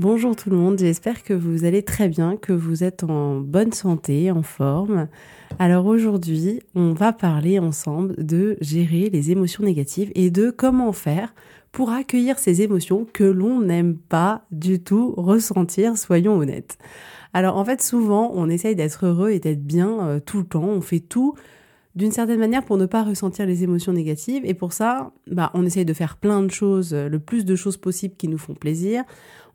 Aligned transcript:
Bonjour 0.00 0.34
tout 0.34 0.48
le 0.48 0.56
monde, 0.56 0.78
j'espère 0.78 1.22
que 1.22 1.34
vous 1.34 1.66
allez 1.66 1.82
très 1.82 2.08
bien, 2.08 2.38
que 2.38 2.54
vous 2.54 2.84
êtes 2.84 3.04
en 3.04 3.38
bonne 3.38 3.74
santé, 3.74 4.30
en 4.30 4.40
forme. 4.40 5.08
Alors 5.58 5.84
aujourd'hui, 5.84 6.60
on 6.74 6.94
va 6.94 7.12
parler 7.12 7.58
ensemble 7.58 8.14
de 8.16 8.56
gérer 8.62 9.10
les 9.10 9.30
émotions 9.30 9.62
négatives 9.62 10.10
et 10.14 10.30
de 10.30 10.50
comment 10.50 10.92
faire 10.92 11.34
pour 11.70 11.90
accueillir 11.90 12.38
ces 12.38 12.62
émotions 12.62 13.06
que 13.12 13.24
l'on 13.24 13.60
n'aime 13.60 13.94
pas 13.94 14.46
du 14.50 14.82
tout 14.82 15.12
ressentir, 15.18 15.98
soyons 15.98 16.38
honnêtes. 16.38 16.78
Alors 17.34 17.58
en 17.58 17.64
fait, 17.66 17.82
souvent, 17.82 18.32
on 18.34 18.48
essaye 18.48 18.74
d'être 18.74 19.04
heureux 19.04 19.32
et 19.32 19.38
d'être 19.38 19.66
bien 19.66 20.00
euh, 20.00 20.18
tout 20.18 20.38
le 20.38 20.46
temps, 20.46 20.64
on 20.64 20.80
fait 20.80 21.00
tout 21.00 21.34
d'une 22.00 22.12
certaine 22.12 22.40
manière 22.40 22.64
pour 22.64 22.78
ne 22.78 22.86
pas 22.86 23.04
ressentir 23.04 23.44
les 23.44 23.62
émotions 23.62 23.92
négatives. 23.92 24.42
Et 24.44 24.54
pour 24.54 24.72
ça, 24.72 25.12
bah, 25.30 25.50
on 25.52 25.66
essaye 25.66 25.84
de 25.84 25.92
faire 25.92 26.16
plein 26.16 26.42
de 26.42 26.50
choses, 26.50 26.94
le 26.94 27.18
plus 27.18 27.44
de 27.44 27.54
choses 27.54 27.76
possibles 27.76 28.16
qui 28.16 28.26
nous 28.26 28.38
font 28.38 28.54
plaisir. 28.54 29.04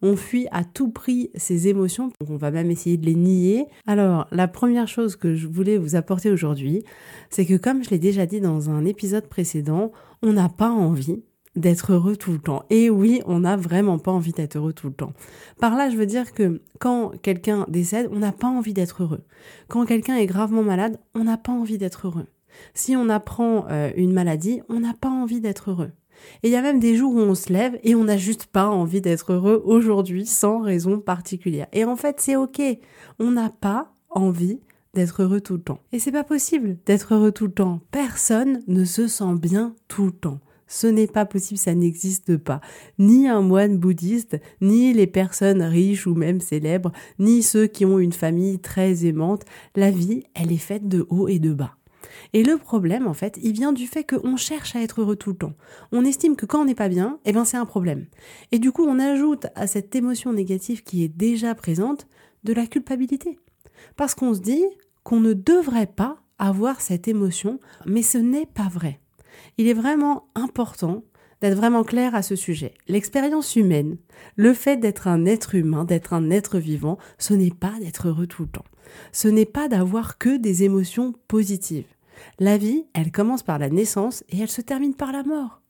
On 0.04 0.16
fuit 0.16 0.48
à 0.52 0.64
tout 0.64 0.92
prix 0.92 1.32
ces 1.34 1.68
émotions, 1.68 2.12
on 2.30 2.36
va 2.36 2.52
même 2.52 2.70
essayer 2.70 2.98
de 2.98 3.06
les 3.06 3.16
nier. 3.16 3.66
Alors, 3.88 4.28
la 4.32 4.48
première 4.48 4.88
chose 4.88 5.16
que 5.16 5.34
je 5.34 5.48
voulais 5.48 5.78
vous 5.78 5.96
apporter 5.96 6.30
aujourd'hui, 6.30 6.84
c'est 7.32 7.46
que 7.46 7.58
comme 7.58 7.84
je 7.84 7.90
l'ai 7.90 8.00
déjà 8.00 8.28
dit 8.28 8.42
dans 8.42 8.70
un 8.70 8.86
épisode 8.86 9.28
précédent, 9.28 9.92
on 10.22 10.34
n'a 10.34 10.50
pas 10.50 10.70
envie 10.70 11.24
d'être 11.56 11.94
heureux 11.94 12.18
tout 12.18 12.34
le 12.34 12.40
temps. 12.40 12.64
Et 12.70 12.90
oui, 12.90 13.22
on 13.26 13.40
n'a 13.40 13.56
vraiment 13.56 13.98
pas 13.98 14.12
envie 14.12 14.34
d'être 14.34 14.58
heureux 14.58 14.74
tout 14.74 14.88
le 14.88 14.94
temps. 14.94 15.14
Par 15.60 15.76
là, 15.76 15.90
je 15.90 15.96
veux 15.96 16.06
dire 16.06 16.34
que 16.34 16.62
quand 16.80 17.14
quelqu'un 17.24 17.66
décède, 17.70 18.10
on 18.12 18.20
n'a 18.20 18.34
pas 18.34 18.48
envie 18.48 18.74
d'être 18.74 19.02
heureux. 19.02 19.24
Quand 19.68 19.86
quelqu'un 19.86 20.18
est 20.18 20.28
gravement 20.28 20.64
malade, 20.64 21.00
on 21.16 21.24
n'a 21.24 21.38
pas 21.38 21.54
envie 21.54 21.78
d'être 21.78 22.08
heureux. 22.08 22.28
Si 22.74 22.96
on 22.96 23.10
apprend 23.10 23.66
euh, 23.70 23.92
une 23.96 24.14
maladie, 24.14 24.62
on 24.70 24.80
n'a 24.80 24.94
pas 24.94 25.10
envie 25.10 25.42
d'être 25.42 25.72
heureux. 25.72 25.92
Et 26.44 26.48
il 26.48 26.52
y 26.52 26.56
a 26.56 26.62
même 26.62 26.80
des 26.80 26.96
jours 26.96 27.14
où 27.14 27.20
on 27.20 27.36
se 27.36 27.52
lève 27.52 27.80
et 27.84 27.96
on 27.96 28.06
n'a 28.06 28.18
juste 28.18 28.46
pas 28.46 28.70
envie 28.70 29.02
d'être 29.02 29.34
heureux 29.34 29.62
aujourd'hui 29.66 30.26
sans 30.26 30.60
raison 30.60 31.00
particulière. 31.00 31.68
Et 31.74 31.84
en 31.86 31.96
fait, 31.96 32.20
c'est 32.20 32.36
ok. 32.36 32.62
On 33.20 33.32
n'a 33.32 33.50
pas 33.50 33.94
envie 34.10 34.60
d'être 34.94 35.24
heureux 35.24 35.42
tout 35.42 35.56
le 35.56 35.62
temps. 35.62 35.80
Et 35.92 36.00
c'est 36.00 36.12
pas 36.12 36.24
possible 36.24 36.78
d'être 36.86 37.14
heureux 37.14 37.32
tout 37.32 37.48
le 37.48 37.52
temps. 37.52 37.82
Personne 37.92 38.62
ne 38.68 38.86
se 38.86 39.08
sent 39.08 39.36
bien 39.36 39.76
tout 39.88 40.06
le 40.06 40.12
temps. 40.12 40.40
Ce 40.68 40.88
n'est 40.88 41.08
pas 41.08 41.26
possible, 41.26 41.60
ça 41.60 41.76
n'existe 41.76 42.38
pas. 42.38 42.60
Ni 42.98 43.28
un 43.28 43.42
moine 43.42 43.78
bouddhiste, 43.78 44.40
ni 44.62 44.94
les 44.94 45.06
personnes 45.06 45.62
riches 45.62 46.08
ou 46.08 46.16
même 46.16 46.40
célèbres, 46.40 46.92
ni 47.20 47.44
ceux 47.44 47.68
qui 47.68 47.86
ont 47.86 48.00
une 48.00 48.14
famille 48.14 48.60
très 48.60 49.06
aimante. 49.06 49.44
La 49.76 49.92
vie, 49.92 50.24
elle 50.34 50.52
est 50.52 50.58
faite 50.58 50.88
de 50.88 51.06
haut 51.10 51.28
et 51.28 51.40
de 51.40 51.54
bas. 51.54 51.76
Et 52.34 52.44
le 52.44 52.58
problème, 52.58 53.08
en 53.08 53.14
fait, 53.14 53.40
il 53.42 53.54
vient 53.54 53.74
du 53.74 53.88
fait 53.88 54.04
qu'on 54.04 54.38
cherche 54.38 54.76
à 54.76 54.82
être 54.82 55.02
heureux 55.02 55.16
tout 55.16 55.32
le 55.32 55.38
temps. 55.38 55.54
On 55.92 56.06
estime 56.06 56.36
que 56.36 56.46
quand 56.46 56.62
on 56.62 56.66
n'est 56.66 56.76
pas 56.76 56.90
bien, 56.90 57.20
eh 57.26 57.34
ben 57.34 57.46
c'est 57.46 57.58
un 57.58 57.66
problème. 57.66 58.06
Et 58.52 58.60
du 58.60 58.72
coup, 58.72 58.86
on 58.86 59.00
ajoute 59.00 59.48
à 59.56 59.68
cette 59.68 59.96
émotion 59.96 60.34
négative 60.34 60.84
qui 60.84 61.04
est 61.04 61.10
déjà 61.10 61.56
présente 61.56 62.08
de 62.44 62.54
la 62.54 62.68
culpabilité. 62.68 63.40
Parce 63.96 64.16
qu'on 64.16 64.34
se 64.34 64.42
dit 64.42 64.64
qu'on 65.04 65.20
ne 65.20 65.34
devrait 65.34 65.88
pas 65.88 66.18
avoir 66.40 66.82
cette 66.82 67.08
émotion, 67.08 67.60
mais 67.86 68.02
ce 68.02 68.18
n'est 68.18 68.48
pas 68.48 68.68
vrai 68.68 69.00
il 69.58 69.68
est 69.68 69.74
vraiment 69.74 70.28
important 70.36 71.04
d'être 71.42 71.58
vraiment 71.58 71.84
clair 71.84 72.16
à 72.16 72.22
ce 72.22 72.36
sujet. 72.36 72.74
L'expérience 72.88 73.56
humaine, 73.56 73.98
le 74.36 74.54
fait 74.54 74.78
d'être 74.78 75.08
un 75.08 75.26
être 75.26 75.56
humain, 75.56 75.84
d'être 75.86 76.14
un 76.14 76.30
être 76.30 76.60
vivant, 76.60 76.98
ce 77.18 77.34
n'est 77.34 77.52
pas 77.52 77.74
d'être 77.80 78.08
heureux 78.08 78.28
tout 78.28 78.44
le 78.44 78.50
temps. 78.50 78.66
Ce 79.12 79.28
n'est 79.28 79.46
pas 79.46 79.68
d'avoir 79.68 80.18
que 80.18 80.38
des 80.38 80.64
émotions 80.64 81.14
positives. 81.28 81.88
La 82.40 82.58
vie, 82.58 82.86
elle 82.94 83.12
commence 83.12 83.44
par 83.44 83.60
la 83.60 83.70
naissance 83.70 84.24
et 84.30 84.40
elle 84.40 84.50
se 84.50 84.62
termine 84.62 84.96
par 84.96 85.12
la 85.12 85.24
mort. 85.24 85.62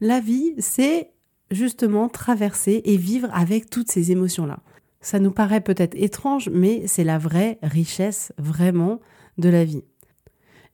La 0.00 0.20
vie, 0.20 0.54
c'est 0.58 1.12
justement 1.50 2.08
traverser 2.08 2.82
et 2.84 2.96
vivre 2.96 3.28
avec 3.32 3.70
toutes 3.70 3.90
ces 3.90 4.12
émotions-là. 4.12 4.58
Ça 5.00 5.20
nous 5.20 5.30
paraît 5.30 5.60
peut-être 5.60 5.94
étrange, 5.96 6.50
mais 6.52 6.86
c'est 6.86 7.04
la 7.04 7.18
vraie 7.18 7.58
richesse 7.62 8.32
vraiment 8.38 9.00
de 9.38 9.48
la 9.48 9.64
vie. 9.64 9.84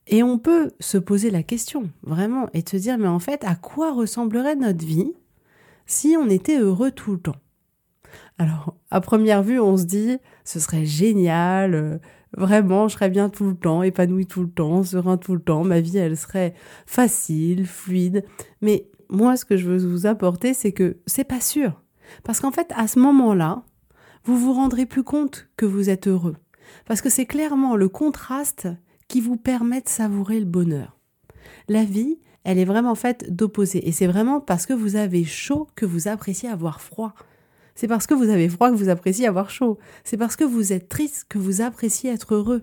Et 0.07 0.23
on 0.23 0.39
peut 0.39 0.73
se 0.81 0.99
poser 0.99 1.31
la 1.31 1.43
question, 1.43 1.91
vraiment, 2.03 2.49
et 2.55 2.65
se 2.69 2.77
dire, 2.77 2.99
mais 2.99 3.09
en 3.09 3.19
fait, 3.19 3.45
à 3.45 3.55
quoi 3.55 3.93
ressemblerait 3.93 4.57
notre 4.57 4.85
vie 4.85 5.13
si 5.87 6.17
on 6.19 6.29
était 6.29 6.59
heureux 6.59 6.91
tout 6.91 7.13
le 7.13 7.19
temps? 7.19 7.37
Alors, 8.39 8.75
à 8.91 9.01
première 9.01 9.43
vue, 9.43 9.61
on 9.61 9.77
se 9.77 9.85
dit, 9.85 10.19
ce 10.45 10.59
serait 10.59 10.85
génial, 10.85 11.75
euh, 11.75 11.99
vraiment, 12.37 12.89
je 12.89 12.95
serais 12.95 13.11
bien 13.11 13.29
tout 13.29 13.45
le 13.45 13.57
temps, 13.57 13.83
épanoui 13.83 14.27
tout 14.27 14.43
le 14.43 14.51
temps, 14.51 14.83
serein 14.83 15.17
tout 15.17 15.35
le 15.35 15.41
temps, 15.41 15.65
ma 15.65 15.81
vie, 15.81 15.99
elle 15.99 16.17
serait 16.17 16.55
facile, 16.87 17.67
fluide. 17.67 18.25
Mais 18.61 18.89
moi, 19.09 19.37
ce 19.37 19.45
que 19.45 19.57
je 19.57 19.69
veux 19.69 19.87
vous 19.87 20.07
apporter, 20.07 20.55
c'est 20.55 20.73
que 20.73 20.99
c'est 21.07 21.25
pas 21.25 21.41
sûr. 21.41 21.83
Parce 22.25 22.41
qu'en 22.41 22.51
fait, 22.51 22.73
à 22.77 22.89
ce 22.89 22.99
moment-là, 22.99 23.63
vous 24.25 24.39
vous 24.39 24.53
rendrez 24.53 24.87
plus 24.87 25.03
compte 25.03 25.49
que 25.57 25.67
vous 25.67 25.91
êtes 25.91 26.09
heureux. 26.09 26.37
Parce 26.87 27.01
que 27.01 27.11
c'est 27.11 27.27
clairement 27.27 27.77
le 27.77 27.89
contraste 27.89 28.69
qui 29.09 29.21
vous 29.21 29.37
permet 29.37 29.81
de 29.81 29.89
savourer 29.89 30.39
le 30.41 30.47
bonheur. 30.47 30.99
La 31.69 31.85
vie, 31.85 32.19
elle 32.45 32.59
est 32.59 32.65
vraiment 32.65 32.95
faite 32.95 33.35
d'opposés. 33.35 33.87
Et 33.87 33.93
c'est 33.93 34.07
vraiment 34.07 34.41
parce 34.41 34.67
que 34.67 34.73
vous 34.73 34.97
avez 34.97 35.25
chaud 35.25 35.69
que 35.75 35.87
vous 35.87 36.09
appréciez 36.09 36.49
avoir 36.49 36.81
froid. 36.81 37.15
C'est 37.83 37.89
parce 37.89 38.07
que 38.07 38.15
vous 38.15 38.29
avez 38.31 38.49
froid 38.49 38.71
que 38.71 38.77
vous 38.77 38.91
appréciez 38.91 39.27
avoir 39.27 39.51
chaud. 39.51 39.77
C'est 40.05 40.17
parce 40.17 40.37
que 40.37 40.45
vous 40.45 40.73
êtes 40.73 40.89
triste 40.89 41.27
que 41.29 41.37
vous 41.37 41.63
appréciez 41.63 42.13
être 42.13 42.33
heureux. 42.33 42.63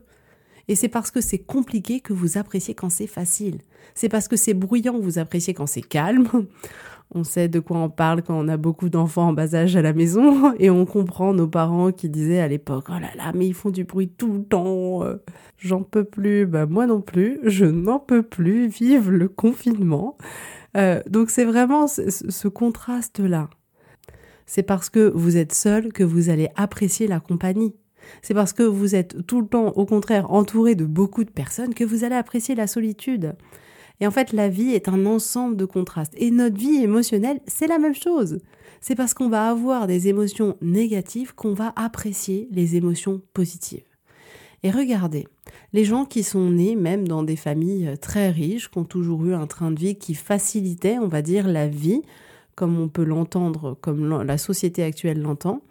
Et 0.70 0.76
c'est 0.76 0.88
parce 0.88 1.12
que 1.12 1.20
c'est 1.20 1.40
compliqué 1.40 2.00
que 2.00 2.14
vous 2.14 2.38
appréciez 2.38 2.74
quand 2.74 2.90
c'est 2.90 3.06
facile. 3.06 3.58
C'est 3.96 4.08
parce 4.08 4.30
que 4.30 4.38
c'est 4.38 4.54
bruyant 4.54 4.94
que 4.94 5.04
vous 5.04 5.20
appréciez 5.20 5.54
quand 5.54 5.68
c'est 5.68 5.82
calme. 5.82 6.30
On 7.14 7.26
sait 7.26 7.50
de 7.50 7.60
quoi 7.60 7.80
on 7.80 7.90
parle 7.90 8.22
quand 8.22 8.40
on 8.40 8.48
a 8.48 8.56
beaucoup 8.56 8.88
d'enfants 8.88 9.28
en 9.28 9.34
bas 9.34 9.56
âge 9.56 9.76
à 9.76 9.82
la 9.82 9.92
maison 9.92 10.54
et 10.60 10.70
on 10.70 10.86
comprend 10.86 11.34
nos 11.34 11.48
parents 11.48 11.92
qui 11.92 12.08
disaient 12.08 12.40
à 12.40 12.48
l'époque 12.48 12.86
Oh 12.88 13.00
là 13.00 13.10
là, 13.18 13.34
mais 13.36 13.48
ils 13.48 13.56
font 13.56 13.72
du 13.72 13.84
bruit 13.84 14.08
tout 14.08 14.32
le 14.32 14.44
temps, 14.44 15.04
euh, 15.04 15.16
j'en 15.58 15.82
peux 15.82 16.06
plus. 16.06 16.46
Bah, 16.46 16.66
moi 16.66 16.86
non 16.86 17.02
plus, 17.02 17.40
je 17.44 17.66
n'en 17.66 18.00
peux 18.00 18.24
plus. 18.24 18.68
Vive 18.68 19.12
le 19.12 19.28
confinement. 19.28 20.18
Euh, 20.78 21.02
donc 21.10 21.30
c'est 21.30 21.46
vraiment 21.46 21.88
ce, 21.88 22.10
ce 22.10 22.48
contraste-là. 22.48 23.50
C'est 24.50 24.64
parce 24.64 24.90
que 24.90 25.12
vous 25.14 25.38
êtes 25.38 25.54
seul 25.54 25.94
que 25.94 26.04
vous 26.04 26.32
allez 26.32 26.50
apprécier 26.56 27.06
la 27.06 27.20
compagnie. 27.20 27.76
C'est 28.24 28.34
parce 28.34 28.52
que 28.52 28.64
vous 28.64 28.96
êtes 28.96 29.28
tout 29.28 29.42
le 29.42 29.48
temps, 29.48 29.68
au 29.76 29.86
contraire, 29.86 30.32
entouré 30.32 30.74
de 30.74 30.86
beaucoup 30.86 31.24
de 31.24 31.30
personnes 31.30 31.76
que 31.76 31.84
vous 31.84 32.04
allez 32.04 32.16
apprécier 32.16 32.56
la 32.56 32.66
solitude. 32.66 33.36
Et 34.00 34.08
en 34.08 34.12
fait, 34.12 34.34
la 34.34 34.50
vie 34.50 34.72
est 34.72 34.90
un 34.90 35.06
ensemble 35.06 35.56
de 35.56 35.66
contrastes. 35.66 36.16
Et 36.18 36.32
notre 36.32 36.58
vie 36.58 36.82
émotionnelle, 36.82 37.42
c'est 37.46 37.68
la 37.68 37.78
même 37.78 37.94
chose. 37.94 38.40
C'est 38.82 38.96
parce 38.96 39.14
qu'on 39.14 39.30
va 39.30 39.52
avoir 39.52 39.86
des 39.86 40.08
émotions 40.08 40.58
négatives 40.64 41.36
qu'on 41.36 41.54
va 41.54 41.72
apprécier 41.76 42.48
les 42.50 42.76
émotions 42.76 43.22
positives. 43.36 43.84
Et 44.64 44.72
regardez, 44.72 45.28
les 45.74 45.86
gens 45.86 46.06
qui 46.06 46.24
sont 46.24 46.50
nés 46.50 46.76
même 46.76 47.08
dans 47.08 47.22
des 47.22 47.36
familles 47.36 47.94
très 48.02 48.32
riches, 48.32 48.72
qui 48.72 48.80
ont 48.80 48.84
toujours 48.84 49.28
eu 49.28 49.36
un 49.36 49.46
train 49.46 49.70
de 49.70 49.80
vie 49.80 49.96
qui 49.96 50.16
facilitait, 50.16 50.98
on 50.98 51.08
va 51.08 51.22
dire, 51.22 51.48
la 51.48 51.68
vie, 51.68 52.02
comme 52.60 52.78
on 52.78 52.90
peut 52.90 53.06
l'entendre, 53.06 53.78
comme 53.80 54.22
la 54.22 54.38
société 54.38 54.84
actuelle 54.84 55.22
l'entend, 55.22 55.62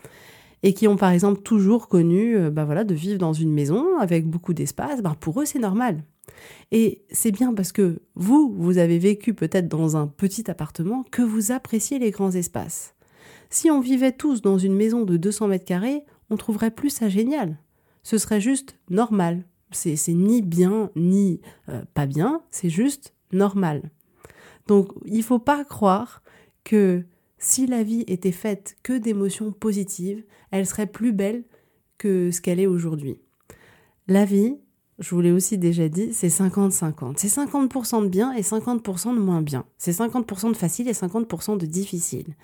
et 0.63 0.73
qui 0.73 0.89
ont 0.89 0.97
par 0.97 1.11
exemple 1.11 1.43
toujours 1.43 1.87
connu 1.87 2.35
euh, 2.35 2.51
bah 2.51 2.65
voilà, 2.65 2.83
de 2.83 2.95
vivre 2.95 3.19
dans 3.19 3.35
une 3.35 3.53
maison 3.53 3.99
avec 3.99 4.27
beaucoup 4.27 4.55
d'espace, 4.55 5.03
bah 5.03 5.15
pour 5.21 5.39
eux 5.43 5.45
c'est 5.45 5.59
normal. 5.59 6.03
Et 6.73 7.03
c'est 7.11 7.31
bien 7.31 7.53
parce 7.53 7.73
que 7.73 8.01
vous, 8.15 8.55
vous 8.57 8.79
avez 8.79 8.99
vécu 8.99 9.35
peut-être 9.35 9.69
dans 9.69 9.99
un 9.99 10.07
petit 10.07 10.51
appartement 10.51 11.05
que 11.11 11.21
vous 11.21 11.53
appréciez 11.53 11.99
les 11.99 12.11
grands 12.11 12.31
espaces. 12.31 12.95
Si 13.51 13.71
on 13.71 13.81
vivait 13.81 14.13
tous 14.13 14.41
dans 14.41 14.57
une 14.57 14.75
maison 14.75 15.05
de 15.05 15.19
200 15.19 15.49
mètres 15.49 15.67
carrés, 15.67 16.05
on 16.31 16.39
trouverait 16.39 16.71
plus 16.71 16.91
ça 16.91 17.11
génial. 17.11 17.59
Ce 18.03 18.17
serait 18.17 18.41
juste 18.41 18.79
normal. 18.89 19.45
C'est 19.73 19.99
ni 20.09 20.41
bien 20.41 20.91
ni 20.97 21.43
euh, 21.69 21.83
pas 21.93 22.07
bien, 22.07 22.41
c'est 22.51 22.71
juste 22.71 23.13
normal. 23.31 23.91
Donc 24.67 24.89
il 25.05 25.19
ne 25.19 25.23
faut 25.23 25.39
pas 25.39 25.67
croire 25.67 26.23
que 26.65 27.05
si 27.39 27.67
la 27.67 27.83
vie 27.83 28.05
était 28.07 28.33
faite 28.33 28.77
que 28.83 28.93
d'émotions 28.93 29.53
positives, 29.53 30.25
elle 30.51 30.67
serait 30.67 30.87
plus 30.87 31.13
belle 31.13 31.45
que 31.97 32.31
ce 32.31 32.41
qu'elle 32.41 32.61
est 32.61 32.67
aujourd'hui. 32.67 33.21
La 34.07 34.25
vie, 34.25 34.57
je 34.99 35.15
vous 35.15 35.21
l'ai 35.21 35.31
aussi 35.31 35.59
déjà 35.59 35.89
dit, 35.89 36.13
c'est 36.13 36.29
50-50. 36.29 37.15
C'est 37.17 37.29
50%, 37.29 38.03
de 38.03 38.09
bien 38.09 38.33
et 38.33 38.43
50% 38.43 39.15
de 39.15 39.21
moins 39.21 39.43
bien. 39.43 39.65
C'est 39.79 39.93
50% 39.93 40.53
de 40.53 40.57
facile 40.57 40.89
et 40.89 40.93
50% 40.93 41.59
de 41.59 41.67
difficile. 41.67 42.35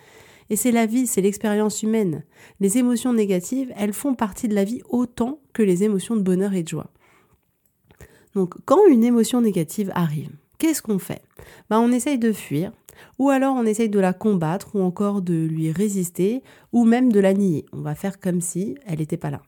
Et 0.51 0.57
c'est 0.57 0.73
la 0.73 0.87
vie, 0.87 1.07
c'est 1.07 1.23
l'expérience 1.23 1.83
humaine. 1.83 2.25
Les 2.61 2.79
émotions 2.79 3.13
négatives, 3.13 3.73
elles 3.77 3.95
font 3.95 4.15
partie 4.15 4.47
de 4.47 4.55
la 4.55 4.65
vie 4.65 4.83
autant 4.89 5.41
que 5.53 5.63
les 5.63 5.83
émotions 5.83 6.17
de 6.17 6.21
bonheur 6.23 6.53
et 6.55 6.63
de 6.63 6.69
joie. 6.69 6.91
Donc 8.35 8.55
quand 8.65 8.87
une 8.87 9.05
émotion 9.05 9.41
négative 9.41 9.91
arrive, 9.95 10.31
qu'est-ce 10.59 10.83
qu'on 10.83 10.99
fait? 10.99 11.23
Ben, 11.71 11.81
On 11.81 11.93
essaye 11.93 12.19
de 12.19 12.33
fuir, 12.33 12.73
ou 13.19 13.31
alors 13.31 13.55
on 13.57 13.67
essaye 13.67 13.89
de 13.89 14.01
la 14.01 14.13
combattre, 14.13 14.75
ou 14.75 14.83
encore 14.83 15.23
de 15.23 15.35
lui 15.35 15.73
résister, 15.73 16.43
ou 16.73 16.85
même 16.85 17.13
de 17.13 17.21
la 17.21 17.35
nier. 17.35 17.67
On 17.73 17.81
va 17.81 17.95
faire 17.95 18.21
comme 18.21 18.41
si 18.41 18.77
elle 18.87 18.99
n'était 18.99 19.17
pas 19.17 19.31
là. 19.31 19.43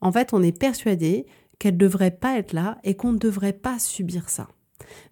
En 0.00 0.12
fait, 0.12 0.32
on 0.32 0.42
est 0.42 0.56
persuadé 0.56 1.26
qu'elle 1.58 1.74
ne 1.74 1.78
devrait 1.78 2.10
pas 2.10 2.38
être 2.38 2.52
là 2.52 2.78
et 2.84 2.94
qu'on 2.94 3.12
ne 3.12 3.18
devrait 3.18 3.52
pas 3.52 3.78
subir 3.78 4.28
ça. 4.28 4.48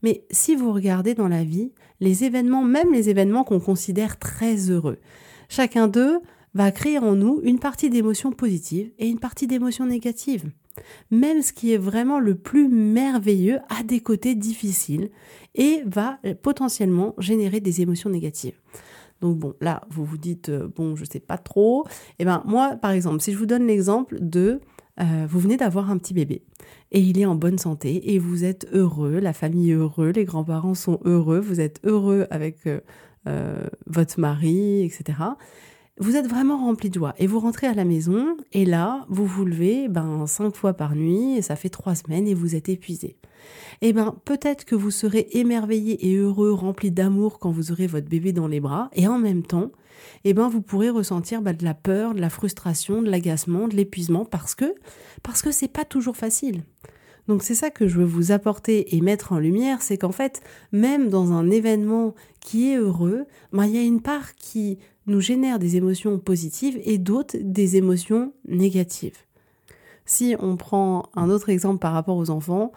Mais 0.03 0.25
si 0.31 0.55
vous 0.55 0.73
regardez 0.73 1.15
dans 1.15 1.29
la 1.29 1.45
vie, 1.45 1.73
les 2.01 2.25
événements, 2.25 2.65
même 2.65 2.93
les 2.93 3.09
événements 3.09 3.45
qu'on 3.45 3.61
considère 3.61 4.19
très 4.19 4.71
heureux, 4.71 4.99
chacun 5.49 5.89
d'eux 5.89 6.21
va 6.55 6.71
créer 6.71 6.99
en 6.99 7.15
nous 7.15 7.41
une 7.43 7.59
partie 7.59 7.91
d'émotions 7.91 8.33
positives 8.33 8.93
et 8.99 9.09
une 9.09 9.19
partie 9.19 9.47
d'émotions 9.47 9.87
négatives. 9.87 10.51
Même 11.11 11.43
ce 11.43 11.53
qui 11.53 11.73
est 11.73 11.79
vraiment 11.79 12.19
le 12.19 12.35
plus 12.35 12.69
merveilleux 12.69 13.59
a 13.69 13.83
des 13.83 14.01
côtés 14.01 14.35
difficiles 14.35 15.11
et 15.55 15.83
va 15.87 16.19
potentiellement 16.43 17.15
générer 17.19 17.61
des 17.61 17.81
émotions 17.81 18.11
négatives. 18.11 18.59
Donc 19.23 19.39
bon, 19.39 19.55
là, 19.61 19.83
vous 19.89 20.05
vous 20.05 20.19
dites, 20.19 20.51
euh, 20.51 20.69
bon, 20.75 20.97
je 20.97 21.05
sais 21.05 21.21
pas 21.21 21.39
trop. 21.39 21.87
Eh 22.19 22.25
ben 22.25 22.43
moi, 22.45 22.77
par 22.77 22.91
exemple, 22.91 23.23
si 23.23 23.33
je 23.33 23.39
vous 23.39 23.47
donne 23.47 23.67
l'exemple 23.67 24.19
de 24.21 24.61
euh, 25.01 25.27
vous 25.27 25.41
venez 25.41 25.57
d'avoir 25.57 25.91
un 25.91 25.97
petit 25.97 26.13
bébé 26.13 26.43
et 26.91 27.01
il 27.01 27.19
est 27.19 27.25
en 27.25 27.35
bonne 27.35 27.57
santé 27.57 28.13
et 28.13 28.19
vous 28.19 28.45
êtes 28.45 28.67
heureux, 28.73 29.21
la 29.21 29.33
famille 29.33 29.71
est 29.71 29.75
heureuse, 29.75 30.15
les 30.17 30.25
grands-parents 30.25 30.75
sont 30.75 31.01
heureux, 31.05 31.39
vous 31.39 31.61
êtes 31.61 31.81
heureux 31.85 32.27
avec 32.31 32.67
euh, 32.67 33.69
votre 33.87 34.21
mari, 34.21 34.83
etc. 34.83 35.19
Vous 35.99 36.17
êtes 36.17 36.27
vraiment 36.27 36.57
rempli 36.57 36.89
de 36.89 36.95
joie 36.95 37.15
et 37.19 37.27
vous 37.27 37.39
rentrez 37.39 37.67
à 37.67 37.75
la 37.75 37.85
maison 37.85 38.39
et 38.53 38.65
là, 38.65 39.05
vous 39.11 39.27
vous 39.27 39.45
levez 39.45 39.89
ben, 39.89 40.27
cinq 40.27 40.57
fois 40.57 40.73
par 40.73 40.95
nuit 40.95 41.37
et 41.37 41.43
ça 41.43 41.55
fait 41.55 41.69
trois 41.69 41.95
semaines 41.95 42.27
et 42.27 42.33
vous 42.33 42.55
êtes 42.55 42.71
épuisé. 42.71 43.19
Eh 43.83 43.93
ben, 43.93 44.15
peut-être 44.25 44.65
que 44.65 44.75
vous 44.75 44.91
serez 44.91 45.29
émerveillé 45.33 46.11
et 46.11 46.17
heureux, 46.17 46.53
rempli 46.53 46.91
d'amour 46.91 47.39
quand 47.39 47.51
vous 47.51 47.73
aurez 47.73 47.87
votre 47.87 48.09
bébé 48.09 48.33
dans 48.33 48.49
les 48.49 48.59
bras 48.59 48.89
et 48.95 49.07
en 49.07 49.19
même 49.19 49.43
temps, 49.43 49.71
eh 50.25 50.33
ben, 50.33 50.49
vous 50.49 50.63
pourrez 50.63 50.89
ressentir 50.89 51.43
bah, 51.43 51.53
de 51.53 51.65
la 51.65 51.75
peur, 51.75 52.15
de 52.15 52.23
la 52.23 52.31
frustration, 52.31 53.03
de 53.03 53.11
l'agacement, 53.11 53.69
de 53.69 53.77
l'épuisement 53.77 54.25
parce 54.25 54.55
que 54.55 54.75
parce 55.23 55.43
que 55.43 55.53
c'est 55.53 55.69
pas 55.69 55.85
toujours 55.85 56.17
facile. 56.17 56.63
Donc 57.29 57.43
c'est 57.43 57.55
ça 57.55 57.71
que 57.71 57.87
je 57.87 57.99
veux 57.99 58.05
vous 58.05 58.33
apporter 58.33 58.97
et 58.97 59.01
mettre 59.03 59.33
en 59.33 59.39
lumière, 59.39 59.83
c'est 59.83 59.99
qu'en 59.99 60.11
fait, 60.11 60.41
même 60.73 61.11
dans 61.11 61.33
un 61.33 61.51
événement 61.51 62.15
qui 62.41 62.73
est 62.73 62.79
heureux, 62.79 63.27
bah, 63.53 63.67
il 63.67 63.75
y 63.75 63.79
a 63.79 63.83
une 63.83 64.01
part 64.01 64.35
qui 64.35 64.79
nous 65.07 65.21
génère 65.21 65.59
des 65.59 65.77
émotions 65.77 66.19
positives 66.19 66.81
et 66.85 66.99
d'autres 66.99 67.37
des 67.41 67.77
émotions 67.77 68.33
négatives. 68.47 69.19
Si 70.05 70.35
on 70.39 70.57
prend 70.57 71.09
un 71.15 71.31
autre 71.31 71.49
exemple 71.49 71.79
par 71.79 71.93
rapport 71.93 72.17
aux 72.17 72.31
enfants, 72.31 72.73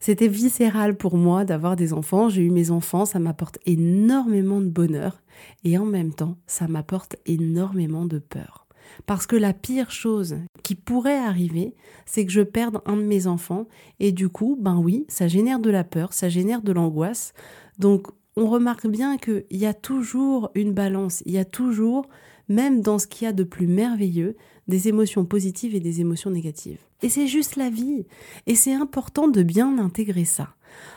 c'était 0.00 0.28
viscéral 0.28 0.96
pour 0.96 1.16
moi 1.16 1.44
d'avoir 1.44 1.76
des 1.76 1.92
enfants. 1.92 2.28
J'ai 2.28 2.42
eu 2.42 2.50
mes 2.50 2.70
enfants, 2.70 3.06
ça 3.06 3.18
m'apporte 3.18 3.58
énormément 3.66 4.60
de 4.60 4.68
bonheur 4.68 5.22
et 5.64 5.78
en 5.78 5.84
même 5.84 6.14
temps, 6.14 6.36
ça 6.46 6.68
m'apporte 6.68 7.16
énormément 7.26 8.04
de 8.04 8.18
peur. 8.18 8.66
Parce 9.06 9.26
que 9.26 9.36
la 9.36 9.52
pire 9.52 9.90
chose 9.90 10.36
qui 10.62 10.74
pourrait 10.74 11.18
arriver, 11.18 11.74
c'est 12.06 12.24
que 12.24 12.32
je 12.32 12.40
perde 12.40 12.80
un 12.86 12.96
de 12.96 13.02
mes 13.02 13.26
enfants 13.26 13.66
et 13.98 14.12
du 14.12 14.28
coup, 14.28 14.56
ben 14.60 14.76
oui, 14.76 15.04
ça 15.08 15.28
génère 15.28 15.58
de 15.58 15.70
la 15.70 15.84
peur, 15.84 16.12
ça 16.12 16.28
génère 16.28 16.62
de 16.62 16.72
l'angoisse. 16.72 17.32
Donc 17.78 18.06
on 18.36 18.46
remarque 18.46 18.86
bien 18.86 19.16
qu'il 19.16 19.44
y 19.50 19.66
a 19.66 19.74
toujours 19.74 20.50
une 20.54 20.72
balance, 20.72 21.22
il 21.26 21.32
y 21.32 21.38
a 21.38 21.44
toujours, 21.44 22.06
même 22.48 22.82
dans 22.82 22.98
ce 22.98 23.06
qu'il 23.06 23.24
y 23.24 23.28
a 23.28 23.32
de 23.32 23.44
plus 23.44 23.66
merveilleux, 23.66 24.36
des 24.68 24.88
émotions 24.88 25.24
positives 25.24 25.74
et 25.74 25.80
des 25.80 26.00
émotions 26.00 26.30
négatives. 26.30 26.80
Et 27.02 27.08
c'est 27.08 27.26
juste 27.26 27.56
la 27.56 27.70
vie. 27.70 28.06
Et 28.46 28.54
c'est 28.54 28.74
important 28.74 29.28
de 29.28 29.42
bien 29.42 29.78
intégrer 29.78 30.24
ça. 30.24 30.54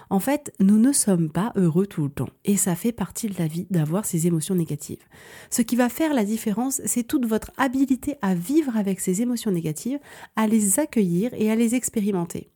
En 0.09 0.19
fait, 0.19 0.53
nous 0.59 0.77
ne 0.77 0.91
sommes 0.91 1.29
pas 1.29 1.53
heureux 1.55 1.85
tout 1.85 2.03
le 2.03 2.09
temps. 2.09 2.29
Et 2.45 2.57
ça 2.57 2.75
fait 2.75 2.91
partie 2.91 3.27
de 3.27 3.37
la 3.37 3.47
vie 3.47 3.67
d'avoir 3.69 4.05
ces 4.05 4.27
émotions 4.27 4.55
négatives. 4.55 5.03
Ce 5.49 5.61
qui 5.61 5.75
va 5.75 5.89
faire 5.89 6.13
la 6.13 6.25
différence, 6.25 6.81
c'est 6.85 7.03
toute 7.03 7.25
votre 7.25 7.51
habilité 7.57 8.15
à 8.21 8.33
vivre 8.33 8.75
avec 8.75 8.99
ces 8.99 9.21
émotions 9.21 9.51
négatives, 9.51 9.99
à 10.35 10.47
les 10.47 10.79
accueillir 10.79 11.31
et 11.33 11.51
à 11.51 11.55
les 11.55 11.75
expérimenter. 11.75 12.49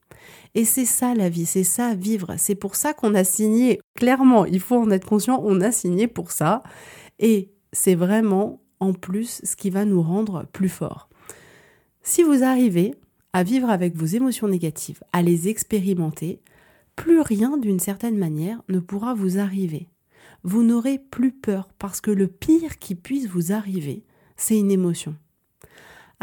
Et 0.56 0.66
c'est 0.66 0.86
ça 0.86 1.16
la 1.16 1.30
vie, 1.30 1.46
c'est 1.46 1.64
ça 1.64 1.96
vivre. 1.96 2.36
C'est 2.38 2.56
pour 2.56 2.76
ça 2.76 2.94
qu'on 2.94 3.16
a 3.16 3.24
signé, 3.24 3.80
clairement, 3.96 4.46
il 4.46 4.60
faut 4.60 4.78
en 4.78 4.92
être 4.92 5.08
conscient, 5.08 5.42
on 5.44 5.62
a 5.62 5.72
signé 5.72 6.08
pour 6.08 6.32
ça. 6.32 6.64
Et 7.20 7.52
c'est 7.72 7.96
vraiment 7.96 8.62
en 8.80 8.94
plus 8.94 9.42
ce 9.44 9.56
qui 9.56 9.70
va 9.70 9.86
nous 9.86 10.02
rendre 10.02 10.46
plus 10.52 10.70
forts. 10.70 11.10
Si 12.02 12.22
vous 12.22 12.44
arrivez 12.44 12.96
à 13.32 13.44
vivre 13.44 13.70
avec 13.70 13.96
vos 13.96 14.06
émotions 14.06 14.48
négatives, 14.48 15.04
à 15.12 15.22
les 15.22 15.48
expérimenter, 15.48 16.42
plus 16.96 17.22
rien 17.22 17.58
d'une 17.58 17.80
certaine 17.80 18.18
manière 18.18 18.62
ne 18.70 18.80
pourra 18.80 19.14
vous 19.14 19.40
arriver. 19.40 19.90
Vous 20.44 20.64
n'aurez 20.64 21.00
plus 21.00 21.32
peur 21.32 21.70
parce 21.80 22.02
que 22.02 22.12
le 22.12 22.28
pire 22.28 22.78
qui 22.78 22.96
puisse 22.96 23.28
vous 23.28 23.52
arriver, 23.54 24.04
c'est 24.36 24.60
une 24.60 24.72
émotion. 24.72 25.16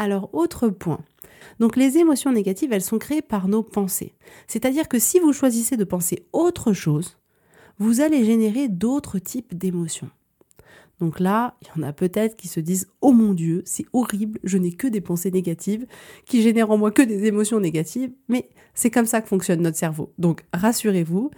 Alors, 0.01 0.33
autre 0.33 0.69
point. 0.69 1.01
Donc, 1.59 1.75
les 1.75 1.99
émotions 1.99 2.31
négatives, 2.31 2.73
elles 2.73 2.81
sont 2.81 2.97
créées 2.97 3.21
par 3.21 3.47
nos 3.47 3.61
pensées. 3.61 4.15
C'est-à-dire 4.47 4.87
que 4.87 4.97
si 4.97 5.19
vous 5.19 5.31
choisissez 5.31 5.77
de 5.77 5.83
penser 5.83 6.25
autre 6.33 6.73
chose, 6.73 7.19
vous 7.77 8.01
allez 8.01 8.25
générer 8.25 8.67
d'autres 8.67 9.19
types 9.19 9.55
d'émotions. 9.55 10.09
Donc 10.99 11.19
là, 11.19 11.55
il 11.61 11.67
y 11.67 11.79
en 11.79 11.87
a 11.87 11.93
peut-être 11.93 12.35
qui 12.35 12.47
se 12.47 12.59
disent 12.59 12.87
Oh 13.01 13.11
mon 13.11 13.35
Dieu, 13.35 13.61
c'est 13.63 13.85
horrible, 13.93 14.39
je 14.43 14.57
n'ai 14.57 14.71
que 14.71 14.87
des 14.87 15.01
pensées 15.01 15.29
négatives, 15.29 15.85
qui 16.25 16.41
génèrent 16.41 16.71
en 16.71 16.77
moi 16.77 16.89
que 16.89 17.03
des 17.03 17.25
émotions 17.25 17.59
négatives, 17.59 18.11
mais 18.27 18.49
c'est 18.73 18.89
comme 18.89 19.05
ça 19.05 19.21
que 19.21 19.27
fonctionne 19.27 19.61
notre 19.61 19.77
cerveau. 19.77 20.13
Donc 20.17 20.45
rassurez-vous, 20.51 21.29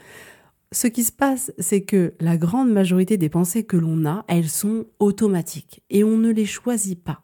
ce 0.72 0.88
qui 0.88 1.04
se 1.04 1.12
passe, 1.12 1.52
c'est 1.60 1.82
que 1.82 2.14
la 2.22 2.38
grande 2.38 2.72
majorité 2.72 3.18
des 3.18 3.30
pensées 3.30 3.66
que 3.66 3.76
l'on 3.76 4.06
a, 4.06 4.24
elles 4.30 4.50
sont 4.50 4.86
automatiques 5.00 5.84
et 5.90 6.06
on 6.06 6.16
ne 6.16 6.32
les 6.32 6.46
choisit 6.46 7.04
pas. 7.04 7.24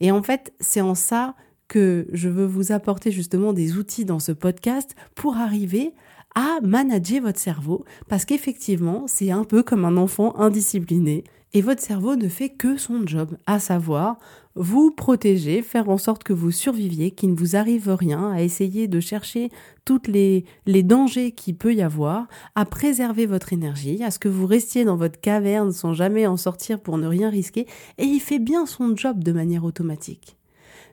Et 0.00 0.10
en 0.10 0.22
fait, 0.22 0.52
c'est 0.60 0.80
en 0.80 0.94
ça 0.94 1.34
que 1.68 2.08
je 2.12 2.28
veux 2.28 2.46
vous 2.46 2.72
apporter 2.72 3.12
justement 3.12 3.52
des 3.52 3.76
outils 3.76 4.04
dans 4.04 4.18
ce 4.18 4.32
podcast 4.32 4.96
pour 5.14 5.36
arriver 5.36 5.94
à 6.34 6.58
manager 6.62 7.22
votre 7.22 7.38
cerveau 7.38 7.84
parce 8.08 8.24
qu'effectivement, 8.24 9.04
c'est 9.06 9.30
un 9.30 9.44
peu 9.44 9.62
comme 9.62 9.84
un 9.84 9.96
enfant 9.96 10.36
indiscipliné 10.36 11.24
et 11.52 11.62
votre 11.62 11.82
cerveau 11.82 12.16
ne 12.16 12.28
fait 12.28 12.50
que 12.50 12.76
son 12.76 13.06
job, 13.06 13.36
à 13.46 13.58
savoir 13.58 14.18
vous 14.54 14.90
protéger, 14.90 15.62
faire 15.62 15.88
en 15.88 15.98
sorte 15.98 16.24
que 16.24 16.32
vous 16.32 16.50
surviviez, 16.50 17.10
qu'il 17.12 17.30
ne 17.30 17.36
vous 17.36 17.56
arrive 17.56 17.88
rien, 17.88 18.30
à 18.30 18.42
essayer 18.42 18.88
de 18.88 19.00
chercher 19.00 19.50
tous 19.84 20.02
les, 20.06 20.44
les 20.66 20.82
dangers 20.82 21.32
qu'il 21.32 21.56
peut 21.56 21.74
y 21.74 21.82
avoir, 21.82 22.28
à 22.54 22.64
préserver 22.64 23.26
votre 23.26 23.52
énergie, 23.52 24.02
à 24.02 24.10
ce 24.10 24.18
que 24.18 24.28
vous 24.28 24.46
restiez 24.46 24.84
dans 24.84 24.96
votre 24.96 25.20
caverne 25.20 25.72
sans 25.72 25.92
jamais 25.92 26.26
en 26.26 26.36
sortir 26.36 26.80
pour 26.80 26.98
ne 26.98 27.06
rien 27.06 27.30
risquer, 27.30 27.66
et 27.98 28.04
il 28.04 28.20
fait 28.20 28.40
bien 28.40 28.66
son 28.66 28.96
job 28.96 29.22
de 29.22 29.32
manière 29.32 29.64
automatique. 29.64 30.36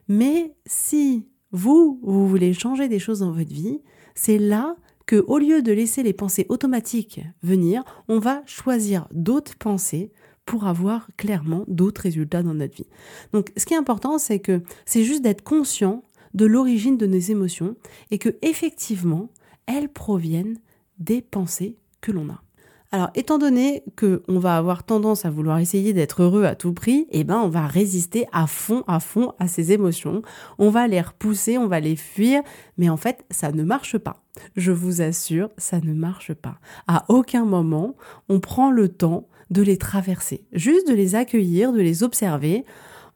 Mais 0.08 0.54
si 0.66 1.26
vous, 1.52 2.00
vous 2.02 2.28
voulez 2.28 2.52
changer 2.52 2.88
des 2.88 2.98
choses 2.98 3.20
dans 3.20 3.32
votre 3.32 3.52
vie, 3.52 3.80
c'est 4.14 4.38
là 4.38 4.76
que, 5.06 5.24
au 5.26 5.38
lieu 5.38 5.62
de 5.62 5.72
laisser 5.72 6.02
les 6.02 6.12
pensées 6.12 6.46
automatiques 6.48 7.20
venir, 7.42 7.82
on 8.08 8.18
va 8.18 8.42
choisir 8.46 9.08
d'autres 9.12 9.56
pensées 9.56 10.12
pour 10.48 10.66
avoir 10.66 11.08
clairement 11.18 11.64
d'autres 11.68 12.00
résultats 12.00 12.42
dans 12.42 12.54
notre 12.54 12.74
vie. 12.74 12.86
Donc 13.34 13.52
ce 13.58 13.66
qui 13.66 13.74
est 13.74 13.76
important, 13.76 14.16
c'est 14.16 14.38
que 14.38 14.62
c'est 14.86 15.04
juste 15.04 15.20
d'être 15.20 15.42
conscient 15.42 16.04
de 16.32 16.46
l'origine 16.46 16.96
de 16.96 17.04
nos 17.04 17.18
émotions 17.18 17.76
et 18.10 18.16
que 18.16 18.30
effectivement, 18.40 19.28
elles 19.66 19.90
proviennent 19.90 20.58
des 20.98 21.20
pensées 21.20 21.76
que 22.00 22.12
l'on 22.12 22.30
a. 22.30 22.42
Alors, 22.92 23.10
étant 23.14 23.36
donné 23.36 23.82
que 23.94 24.22
on 24.26 24.38
va 24.38 24.56
avoir 24.56 24.84
tendance 24.84 25.26
à 25.26 25.30
vouloir 25.30 25.58
essayer 25.58 25.92
d'être 25.92 26.22
heureux 26.22 26.44
à 26.44 26.54
tout 26.54 26.72
prix, 26.72 27.06
eh 27.10 27.24
ben, 27.24 27.36
on 27.36 27.48
va 27.48 27.66
résister 27.66 28.26
à 28.32 28.46
fond, 28.46 28.84
à 28.86 29.00
fond 29.00 29.34
à 29.38 29.48
ces 29.48 29.72
émotions. 29.72 30.22
On 30.58 30.70
va 30.70 30.88
les 30.88 31.02
repousser, 31.02 31.58
on 31.58 31.66
va 31.66 31.80
les 31.80 31.96
fuir, 31.96 32.40
mais 32.78 32.88
en 32.88 32.96
fait, 32.96 33.26
ça 33.30 33.52
ne 33.52 33.64
marche 33.64 33.98
pas. 33.98 34.24
Je 34.56 34.72
vous 34.72 35.02
assure, 35.02 35.50
ça 35.58 35.80
ne 35.82 35.92
marche 35.92 36.32
pas. 36.32 36.58
À 36.86 37.04
aucun 37.08 37.44
moment, 37.44 37.96
on 38.30 38.40
prend 38.40 38.70
le 38.70 38.88
temps 38.88 39.28
de 39.50 39.62
les 39.62 39.78
traverser, 39.78 40.44
juste 40.52 40.88
de 40.88 40.94
les 40.94 41.14
accueillir, 41.14 41.72
de 41.72 41.80
les 41.80 42.02
observer 42.02 42.64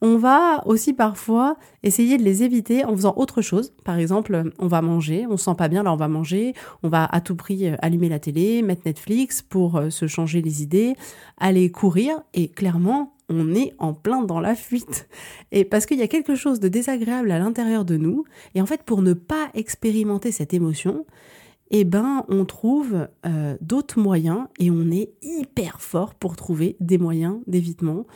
on 0.05 0.17
va 0.17 0.67
aussi 0.67 0.93
parfois 0.93 1.57
essayer 1.85 2.19
de 2.19 2.25
les 2.25 2.43
éviter 2.43 2.85
en 2.85 2.91
faisant 2.97 3.15
autre 3.17 3.41
chose. 3.41 3.73
Par 3.85 3.99
exemple, 3.99 4.51
on 4.59 4.67
va 4.67 4.83
manger, 4.83 5.27
on 5.31 5.37
se 5.37 5.45
sent 5.45 5.55
pas 5.57 5.69
bien, 5.69 5.85
là 5.85 5.93
on 5.93 5.97
va 5.97 6.09
manger, 6.09 6.55
on 6.83 6.89
va 6.89 7.05
à 7.05 7.21
tout 7.21 7.37
prix 7.37 7.69
euh, 7.69 7.77
allumer 7.81 8.09
la 8.09 8.19
télé, 8.19 8.63
mettre 8.63 8.83
Netflix 8.85 9.43
pour 9.43 9.77
euh, 9.77 9.91
se 9.91 10.09
changer 10.09 10.43
les 10.43 10.61
idées, 10.61 10.97
aller 11.39 11.71
courir 11.71 12.21
et 12.35 12.49
clairement, 12.49 13.15
on 13.29 13.55
est 13.55 13.75
en 13.79 13.95
plein 13.95 14.23
dans 14.23 14.41
la 14.41 14.57
fuite. 14.57 15.09
Et 15.53 15.65
parce 15.65 15.87
qu'il 15.87 16.01
y 16.01 16.03
a 16.03 16.09
quelque 16.09 16.35
chose 16.35 16.59
de 16.59 16.67
désagréable 16.67 17.31
à 17.31 17.39
l'intérieur 17.39 17.85
de 17.85 17.97
nous 17.97 18.25
et 18.57 18.61
en 18.61 18.67
fait 18.67 18.83
pour 18.83 19.03
ne 19.03 19.13
pas 19.13 19.51
expérimenter 19.55 20.33
cette 20.33 20.53
émotion, 20.53 21.07
eh 21.75 21.85
ben, 21.85 22.25
on 22.29 22.45
trouve 22.45 23.09
euh, 23.25 23.57
d'autres 23.63 23.99
moyens 23.99 24.47
et 24.59 24.71
on 24.71 24.91
est 24.91 25.11
hyper 25.23 25.81
fort 25.81 26.15
pour 26.15 26.37
trouver 26.37 26.77
des 26.81 26.99
moyens 26.99 27.41
d'évitement. 27.47 28.07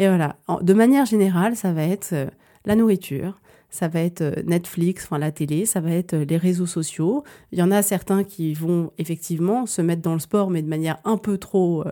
Et 0.00 0.08
voilà, 0.08 0.36
de 0.60 0.74
manière 0.74 1.06
générale, 1.06 1.54
ça 1.56 1.72
va 1.72 1.84
être 1.84 2.12
euh, 2.12 2.26
la 2.64 2.74
nourriture, 2.74 3.40
ça 3.70 3.86
va 3.86 4.00
être 4.00 4.22
euh, 4.22 4.42
Netflix, 4.44 5.04
enfin 5.04 5.18
la 5.18 5.30
télé, 5.30 5.64
ça 5.64 5.80
va 5.80 5.92
être 5.92 6.16
les 6.16 6.36
réseaux 6.36 6.66
sociaux. 6.66 7.22
Il 7.52 7.58
y 7.60 7.62
en 7.62 7.70
a 7.70 7.82
certains 7.82 8.24
qui 8.24 8.52
vont 8.52 8.90
effectivement 8.98 9.64
se 9.66 9.80
mettre 9.80 10.02
dans 10.02 10.14
le 10.14 10.18
sport, 10.18 10.50
mais 10.50 10.62
de 10.62 10.68
manière 10.68 10.98
un 11.04 11.16
peu 11.16 11.38
trop 11.38 11.84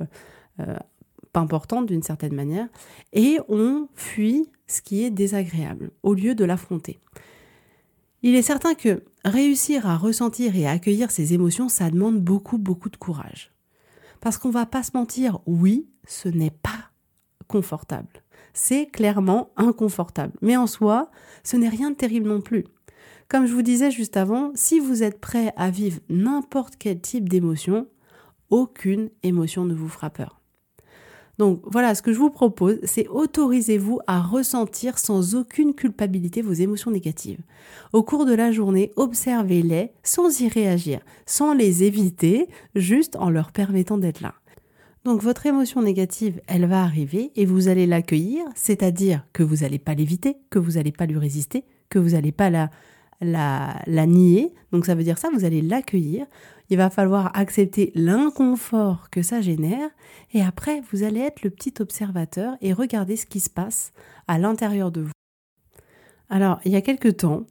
pas 1.33 1.41
importante 1.41 1.87
d'une 1.87 2.03
certaine 2.03 2.35
manière. 2.35 2.67
Et 3.13 3.39
on 3.49 3.89
fuit 3.95 4.51
ce 4.67 4.83
qui 4.83 5.05
est 5.05 5.11
désagréable 5.11 5.91
au 6.03 6.15
lieu 6.15 6.35
de 6.35 6.45
l'affronter. 6.45 6.99
Il 8.23 8.35
est 8.35 8.43
certain 8.43 8.75
que 8.75 9.03
réussir 9.25 9.87
à 9.87 9.97
ressentir 9.97 10.57
et 10.57 10.67
à 10.67 10.73
accueillir 10.73 11.11
ces 11.11 11.35
émotions, 11.35 11.69
ça 11.69 11.91
demande 11.91 12.21
beaucoup, 12.21 12.59
beaucoup 12.59 12.91
de 12.91 12.97
courage. 12.97 13.53
Parce 14.21 14.39
qu'on 14.39 14.51
va 14.51 14.67
pas 14.67 14.83
se 14.83 14.93
mentir, 14.95 15.41
oui, 15.47 15.89
ce 16.07 16.29
n'est 16.29 16.51
pas 16.51 16.91
confortable. 17.49 18.23
C'est 18.55 18.87
clairement 18.87 19.51
inconfortable. 19.57 20.35
Mais 20.43 20.57
en 20.57 20.67
soi, 20.67 21.11
ce 21.43 21.57
n'est 21.57 21.69
rien 21.69 21.91
de 21.91 21.97
terrible 21.97 22.29
non 22.29 22.41
plus. 22.41 22.65
Comme 23.29 23.47
je 23.47 23.55
vous 23.55 23.63
disais 23.63 23.91
juste 23.91 24.17
avant, 24.17 24.53
si 24.55 24.79
vous 24.79 25.03
êtes 25.03 25.21
prêt 25.21 25.55
à 25.57 25.71
vivre 25.71 26.01
n'importe 26.11 26.75
quel 26.79 27.01
type 27.01 27.29
d'émotion, 27.29 27.87
aucune 28.51 29.09
émotion 29.23 29.65
ne 29.65 29.75
vous 29.75 29.89
fera 29.89 30.11
peur. 30.11 30.42
Donc 31.43 31.61
voilà, 31.65 31.97
ce 31.97 32.03
que 32.03 32.13
je 32.13 32.21
vous 32.21 32.31
propose, 32.31 32.79
c'est 32.85 33.09
autorisez-vous 33.09 33.99
à 34.07 34.21
ressentir 34.23 34.97
sans 34.97 35.35
aucune 35.35 35.75
culpabilité 35.75 36.41
vos 36.41 36.53
émotions 36.53 36.93
négatives. 36.93 37.41
Au 37.93 38.05
cours 38.05 38.27
de 38.27 38.33
la 38.33 38.53
journée, 38.53 38.93
observez-les 38.95 39.91
sans 40.05 40.41
y 40.41 40.47
réagir, 40.47 41.01
sans 41.27 41.53
les 41.53 41.83
éviter, 41.83 42.47
juste 42.77 43.17
en 43.17 43.29
leur 43.29 43.51
permettant 43.51 43.99
d'être 43.99 44.21
là. 44.21 44.35
Donc 45.05 45.21
votre 45.21 45.45
émotion 45.45 45.83
négative, 45.83 46.41
elle 46.47 46.67
va 46.67 46.85
arriver 46.85 47.33
et 47.35 47.45
vous 47.45 47.67
allez 47.67 47.87
l'accueillir, 47.89 48.45
c'est-à-dire 48.55 49.27
que 49.33 49.43
vous 49.43 49.57
n'allez 49.57 49.81
pas 49.81 49.95
l'éviter, 49.95 50.37
que 50.49 50.61
vous 50.61 50.75
n'allez 50.75 50.93
pas 50.93 51.07
lui 51.07 51.19
résister, 51.19 51.65
que 51.89 51.99
vous 51.99 52.11
n'allez 52.11 52.31
pas 52.31 52.51
la, 53.21 54.07
nier. 54.07 54.55
Donc 54.71 54.87
ça 54.87 54.95
veut 54.95 55.03
dire 55.03 55.19
ça, 55.19 55.29
vous 55.35 55.45
allez 55.45 55.61
l'accueillir. 55.61 56.25
Il 56.73 56.79
va 56.79 56.89
falloir 56.89 57.31
accepter 57.37 57.93
l'inconfort 57.95 59.11
que 59.11 59.21
ça 59.21 59.43
génère 59.43 59.91
et 60.33 60.41
après 60.41 60.81
vous 60.91 61.03
allez 61.03 61.21
être 61.21 61.43
le 61.43 61.51
petit 61.51 61.75
observateur 61.81 62.57
et 62.63 62.73
regarder 62.73 63.17
ce 63.17 63.27
qui 63.27 63.41
se 63.41 63.51
passe 63.51 63.93
à 64.27 64.39
l'intérieur 64.39 64.91
de 64.91 65.03
vous. 65.03 65.13
Alors 66.31 66.61
il 66.65 66.73
y 66.73 66.77
a 66.77 66.81
quelque 66.81 67.11
temps, 67.11 67.43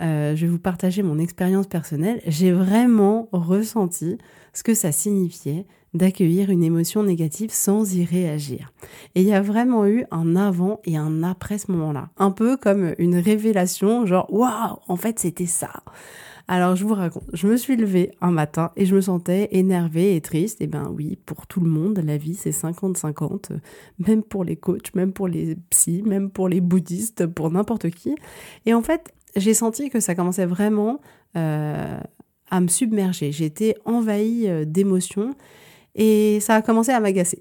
euh, 0.00 0.36
je 0.36 0.46
vais 0.46 0.52
vous 0.52 0.60
partager 0.60 1.02
mon 1.02 1.18
expérience 1.18 1.66
personnelle, 1.66 2.22
j'ai 2.28 2.52
vraiment 2.52 3.28
ressenti 3.32 4.16
ce 4.52 4.62
que 4.62 4.74
ça 4.74 4.92
signifiait 4.92 5.66
d'accueillir 5.92 6.48
une 6.48 6.62
émotion 6.62 7.02
négative 7.02 7.50
sans 7.52 7.96
y 7.96 8.04
réagir. 8.04 8.72
Et 9.16 9.22
il 9.22 9.26
y 9.26 9.34
a 9.34 9.42
vraiment 9.42 9.86
eu 9.88 10.04
un 10.12 10.36
avant 10.36 10.78
et 10.84 10.96
un 10.96 11.24
après 11.24 11.58
ce 11.58 11.72
moment-là. 11.72 12.10
Un 12.16 12.30
peu 12.30 12.56
comme 12.56 12.94
une 12.98 13.16
révélation, 13.16 14.06
genre 14.06 14.32
waouh, 14.32 14.78
en 14.86 14.96
fait 14.96 15.18
c'était 15.18 15.46
ça. 15.46 15.82
Alors 16.50 16.76
je 16.76 16.84
vous 16.84 16.94
raconte, 16.94 17.24
je 17.34 17.46
me 17.46 17.58
suis 17.58 17.76
levée 17.76 18.10
un 18.22 18.30
matin 18.30 18.72
et 18.74 18.86
je 18.86 18.94
me 18.94 19.02
sentais 19.02 19.48
énervée 19.52 20.16
et 20.16 20.22
triste. 20.22 20.62
Et 20.62 20.64
eh 20.64 20.66
ben 20.66 20.90
oui, 20.90 21.18
pour 21.26 21.46
tout 21.46 21.60
le 21.60 21.68
monde, 21.68 22.00
la 22.02 22.16
vie 22.16 22.34
c'est 22.34 22.50
50-50, 22.50 23.50
même 23.98 24.22
pour 24.22 24.44
les 24.44 24.56
coachs, 24.56 24.94
même 24.94 25.12
pour 25.12 25.28
les 25.28 25.56
psys, 25.68 26.02
même 26.02 26.30
pour 26.30 26.48
les 26.48 26.62
bouddhistes, 26.62 27.26
pour 27.26 27.50
n'importe 27.50 27.90
qui. 27.90 28.16
Et 28.64 28.72
en 28.72 28.80
fait, 28.80 29.12
j'ai 29.36 29.52
senti 29.52 29.90
que 29.90 30.00
ça 30.00 30.14
commençait 30.14 30.46
vraiment 30.46 31.02
euh, 31.36 32.00
à 32.50 32.60
me 32.62 32.68
submerger. 32.68 33.30
J'étais 33.30 33.74
envahie 33.84 34.48
euh, 34.48 34.64
d'émotions 34.64 35.34
et 35.96 36.40
ça 36.40 36.54
a 36.54 36.62
commencé 36.62 36.92
à 36.92 37.00
m'agacer. 37.00 37.38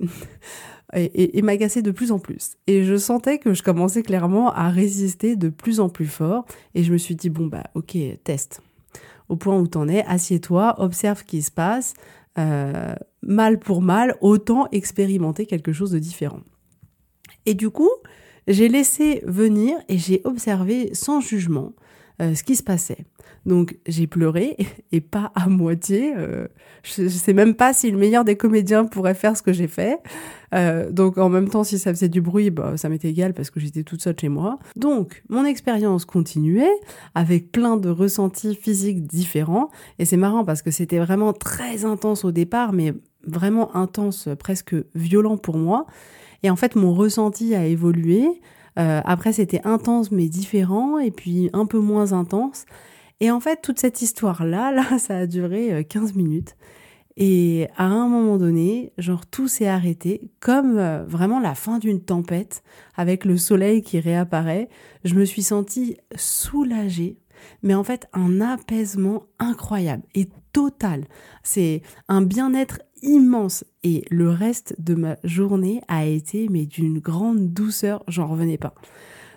et, 0.94 1.42
m'agacer 1.42 1.82
de 1.82 1.92
plus 1.92 2.12
en 2.12 2.20
plus. 2.20 2.58
Et 2.68 2.84
je 2.84 2.98
sentais 2.98 3.40
que 3.40 3.54
je 3.54 3.64
commençais 3.64 4.04
clairement 4.04 4.52
à 4.52 4.68
résister 4.70 5.38
de 5.38 5.48
plus 5.48 5.80
en 5.80 5.88
plus 5.88 6.08
fort. 6.08 6.46
Et 6.76 6.84
je 6.84 6.92
me 6.92 6.98
suis 6.98 7.16
dit, 7.16 7.30
bon, 7.30 7.48
bah 7.48 7.64
ok, 7.74 7.98
teste. 8.26 8.62
Au 9.30 9.36
point 9.36 9.58
où 9.58 9.68
t'en 9.68 9.88
es, 9.88 10.04
assieds-toi, 10.06 10.76
observe 10.80 11.20
ce 11.20 11.24
qui 11.24 11.42
se 11.42 11.52
passe. 11.52 11.94
Euh, 12.38 12.94
mal 13.22 13.60
pour 13.60 13.82
mal, 13.82 14.16
autant 14.22 14.68
expérimenter 14.72 15.46
quelque 15.46 15.74
chose 15.74 15.92
de 15.92 16.00
différent. 16.00 16.42
Et 17.46 17.56
du 17.56 17.70
coup, 17.70 17.90
j'ai 18.48 18.70
laissé 18.70 19.22
venir 19.26 19.78
et 19.90 19.98
j'ai 19.98 20.22
observé 20.24 20.94
sans 20.94 21.20
jugement 21.20 21.74
euh, 22.20 22.34
ce 22.34 22.44
qui 22.44 22.56
se 22.56 22.64
passait. 22.64 23.06
Donc 23.46 23.78
j'ai 23.86 24.08
pleuré 24.08 24.58
et 24.92 25.02
pas 25.02 25.32
à 25.36 25.48
moitié. 25.48 26.14
Euh, 26.18 26.48
je, 26.82 27.08
sais 27.08 27.34
même 27.34 27.54
pas 27.54 27.74
si 27.74 27.92
le 27.92 27.98
meilleur 27.98 28.26
des 28.26 28.36
comédiens 28.36 28.86
pourrait 28.86 29.14
faire 29.14 29.38
ce 29.38 29.44
que 29.44 29.54
j'ai 29.54 29.68
fait. 29.68 30.00
Euh, 30.56 30.90
donc 30.90 31.20
en 31.20 31.30
même 31.30 31.48
temps, 31.48 31.64
si 31.64 31.78
ça 31.78 31.94
faisait 31.94 32.10
du 32.10 32.22
bruit, 32.22 32.50
bah, 32.50 32.76
ça 32.76 32.90
m'était 32.90 33.10
égal 33.10 33.36
parce 33.36 33.52
que 33.52 33.60
j'étais 33.60 33.84
toute 33.84 34.02
seule 34.02 34.16
chez 34.20 34.30
moi. 34.30 34.58
Donc 34.76 35.24
mon 35.30 35.46
expérience 35.46 36.06
continuait 36.06 36.80
avec 37.14 37.52
plein 37.52 37.78
de 37.78 37.90
ressentis 37.90 38.56
physiques 38.56 39.06
différents. 39.06 39.70
Et 40.00 40.06
c'est 40.06 40.18
marrant 40.18 40.44
parce 40.44 40.64
que 40.64 40.72
c'était 40.72 41.00
vraiment 41.00 41.34
très 41.34 41.86
intense 41.86 42.26
au 42.26 42.32
départ, 42.32 42.74
mais 42.74 42.94
vraiment 43.28 43.76
intense, 43.76 44.28
presque 44.40 44.76
violent 44.96 45.38
pour 45.38 45.58
moi. 45.58 45.86
Et 46.42 46.50
en 46.50 46.56
fait, 46.56 46.76
mon 46.76 46.94
ressenti 46.94 47.54
a 47.54 47.66
évolué. 47.66 48.42
Euh, 48.78 49.02
après, 49.06 49.34
c'était 49.34 49.62
intense 49.66 50.12
mais 50.12 50.30
différent, 50.30 51.00
et 51.00 51.12
puis 51.12 51.50
un 51.54 51.66
peu 51.66 51.80
moins 51.80 52.14
intense. 52.14 52.66
Et 53.20 53.32
en 53.32 53.40
fait, 53.40 53.62
toute 53.62 53.80
cette 53.80 54.02
histoire-là, 54.02 54.72
là, 54.90 55.00
ça 55.00 55.18
a 55.18 55.26
duré 55.26 55.86
15 55.88 56.12
euh, 56.12 56.14
minutes. 56.16 56.56
Et 57.20 57.68
à 57.78 57.86
un 57.86 58.08
moment 58.08 58.38
donné, 58.38 58.94
genre 59.00 59.26
tout 59.26 59.48
s'est 59.48 59.68
arrêté, 59.68 60.30
comme 60.40 60.78
euh, 60.78 61.04
vraiment 61.08 61.40
la 61.40 61.56
fin 61.56 61.80
d'une 61.80 62.00
tempête, 62.00 62.62
avec 62.96 63.26
le 63.26 63.38
soleil 63.38 63.82
qui 63.82 64.00
réapparaît. 64.00 64.70
Je 65.04 65.16
me 65.16 65.26
suis 65.26 65.42
sentie 65.42 65.98
soulagée, 66.16 67.18
mais 67.64 67.74
en 67.74 67.84
fait 67.84 68.08
un 68.14 68.40
apaisement 68.40 69.24
incroyable 69.40 70.04
et 70.14 70.30
total. 70.54 71.06
C'est 71.42 71.82
un 72.08 72.22
bien-être 72.22 72.82
immense 73.01 73.63
et 73.84 74.04
le 74.10 74.30
reste 74.30 74.75
de 74.80 74.96
ma 74.96 75.18
journée 75.24 75.82
a 75.88 76.06
été 76.06 76.48
mais 76.50 76.66
d'une 76.66 77.00
grande 77.00 77.54
douceur, 77.54 78.04
j'en 78.08 78.27
revenais 78.27 78.58
pas. 78.58 78.74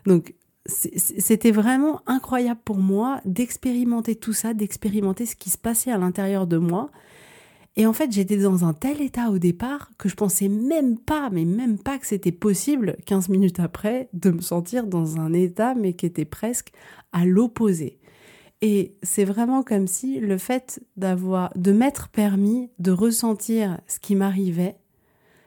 Donc 0.06 0.34
c'était 0.66 1.50
vraiment 1.50 2.02
incroyable 2.06 2.60
pour 2.64 2.78
moi 2.78 3.20
d'expérimenter 3.24 4.14
tout 4.14 4.32
ça, 4.32 4.54
d'expérimenter 4.54 5.26
ce 5.26 5.36
qui 5.36 5.50
se 5.50 5.58
passait 5.58 5.90
à 5.90 5.98
l'intérieur 5.98 6.46
de 6.46 6.58
moi. 6.58 6.90
Et 7.76 7.86
en 7.86 7.92
fait, 7.92 8.12
j'étais 8.12 8.36
dans 8.36 8.64
un 8.64 8.74
tel 8.74 9.00
état 9.00 9.30
au 9.30 9.38
départ 9.38 9.90
que 9.96 10.08
je 10.08 10.16
pensais 10.16 10.48
même 10.48 10.98
pas, 10.98 11.30
mais 11.30 11.44
même 11.44 11.78
pas 11.78 11.98
que 11.98 12.06
c'était 12.06 12.32
possible, 12.32 12.96
15 13.06 13.28
minutes 13.28 13.60
après, 13.60 14.08
de 14.12 14.30
me 14.30 14.40
sentir 14.40 14.86
dans 14.86 15.18
un 15.18 15.32
état, 15.32 15.74
mais 15.74 15.92
qui 15.94 16.04
était 16.04 16.24
presque 16.24 16.72
à 17.12 17.24
l'opposé. 17.24 17.99
Et 18.62 18.92
c'est 19.02 19.24
vraiment 19.24 19.62
comme 19.62 19.86
si 19.86 20.20
le 20.20 20.36
fait 20.36 20.82
d'avoir, 20.96 21.50
de 21.56 21.72
m'être 21.72 22.08
permis 22.08 22.70
de 22.78 22.90
ressentir 22.90 23.80
ce 23.86 23.98
qui 23.98 24.14
m'arrivait, 24.14 24.76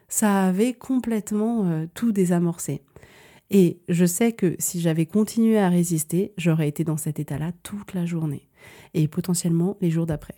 ça 0.08 0.43
avait 0.46 0.74
complètement 0.74 1.65
euh, 1.65 1.86
tout 1.93 2.12
désamorcé. 2.12 2.82
Et 3.51 3.82
je 3.88 4.05
sais 4.05 4.32
que 4.32 4.55
si 4.58 4.82
j'avais 4.82 5.05
continué 5.05 5.60
à 5.60 5.70
résister, 5.70 6.34
j'aurais 6.38 6.67
été 6.67 6.84
dans 6.84 6.98
cet 6.98 7.20
état-là 7.20 7.51
toute 7.62 7.93
la 7.93 8.05
journée 8.05 8.50
et 8.93 9.08
potentiellement 9.08 9.77
les 9.82 9.91
jours 9.91 10.05
d'après. 10.05 10.36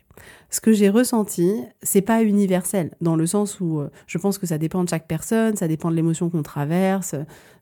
Ce 0.50 0.60
que 0.60 0.74
j'ai 0.74 0.90
ressenti, 0.90 1.62
c'est 1.82 2.02
pas 2.02 2.24
universel 2.24 2.92
dans 3.00 3.16
le 3.16 3.26
sens 3.26 3.60
où 3.60 3.80
euh, 3.80 3.90
je 4.08 4.18
pense 4.18 4.38
que 4.38 4.48
ça 4.48 4.58
dépend 4.58 4.84
de 4.84 4.90
chaque 4.90 5.08
personne, 5.08 5.56
ça 5.56 5.68
dépend 5.68 5.92
de 5.92 5.96
l'émotion 5.96 6.30
qu'on 6.30 6.44
traverse, 6.44 7.16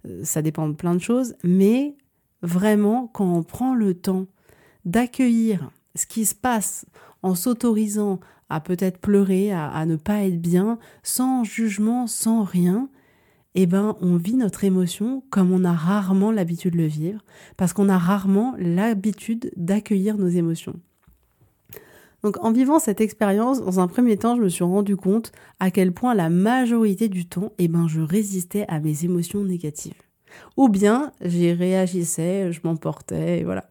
euh, 0.05 0.23
ça 0.23 0.41
dépend 0.41 0.67
de 0.67 0.73
plein 0.73 0.95
de 0.95 1.01
choses, 1.01 1.35
mais 1.43 1.95
vraiment 2.41 3.07
quand 3.13 3.31
on 3.31 3.43
prend 3.43 3.75
le 3.75 3.93
temps 3.93 4.27
d'accueillir 4.85 5.69
ce 5.95 6.05
qui 6.05 6.25
se 6.25 6.35
passe 6.35 6.85
en 7.21 7.35
s'autorisant 7.35 8.19
à 8.49 8.59
peut-être 8.59 8.99
pleurer, 8.99 9.51
à, 9.51 9.85
ne 9.85 9.95
pas 9.95 10.23
être 10.23 10.41
bien, 10.41 10.77
sans 11.01 11.43
jugement, 11.43 12.07
sans 12.07 12.43
rien, 12.43 12.89
eh 13.55 13.65
ben, 13.65 13.95
on 14.01 14.17
vit 14.17 14.35
notre 14.35 14.63
émotion 14.63 15.23
comme 15.29 15.51
on 15.51 15.63
a 15.63 15.73
rarement 15.73 16.31
l'habitude 16.31 16.73
de 16.73 16.79
le 16.79 16.87
vivre, 16.87 17.21
parce 17.57 17.73
qu'on 17.73 17.89
a 17.89 17.97
rarement 17.97 18.55
l'habitude 18.57 19.51
d'accueillir 19.55 20.17
nos 20.17 20.27
émotions. 20.27 20.79
Donc 22.23 22.37
en 22.43 22.51
vivant 22.51 22.79
cette 22.79 23.01
expérience, 23.01 23.61
dans 23.61 23.79
un 23.79 23.87
premier 23.87 24.17
temps, 24.17 24.35
je 24.35 24.41
me 24.41 24.49
suis 24.49 24.63
rendu 24.63 24.95
compte 24.95 25.31
à 25.59 25.71
quel 25.71 25.91
point 25.91 26.15
la 26.15 26.29
majorité 26.29 27.09
du 27.09 27.25
temps, 27.25 27.51
eh 27.57 27.67
ben, 27.67 27.87
je 27.87 28.01
résistais 28.01 28.65
à 28.67 28.79
mes 28.79 29.03
émotions 29.03 29.43
négatives. 29.43 29.93
Ou 30.57 30.69
bien 30.69 31.11
j'y 31.21 31.51
réagissais, 31.53 32.51
je 32.51 32.61
m'emportais, 32.63 33.43
voilà. 33.43 33.69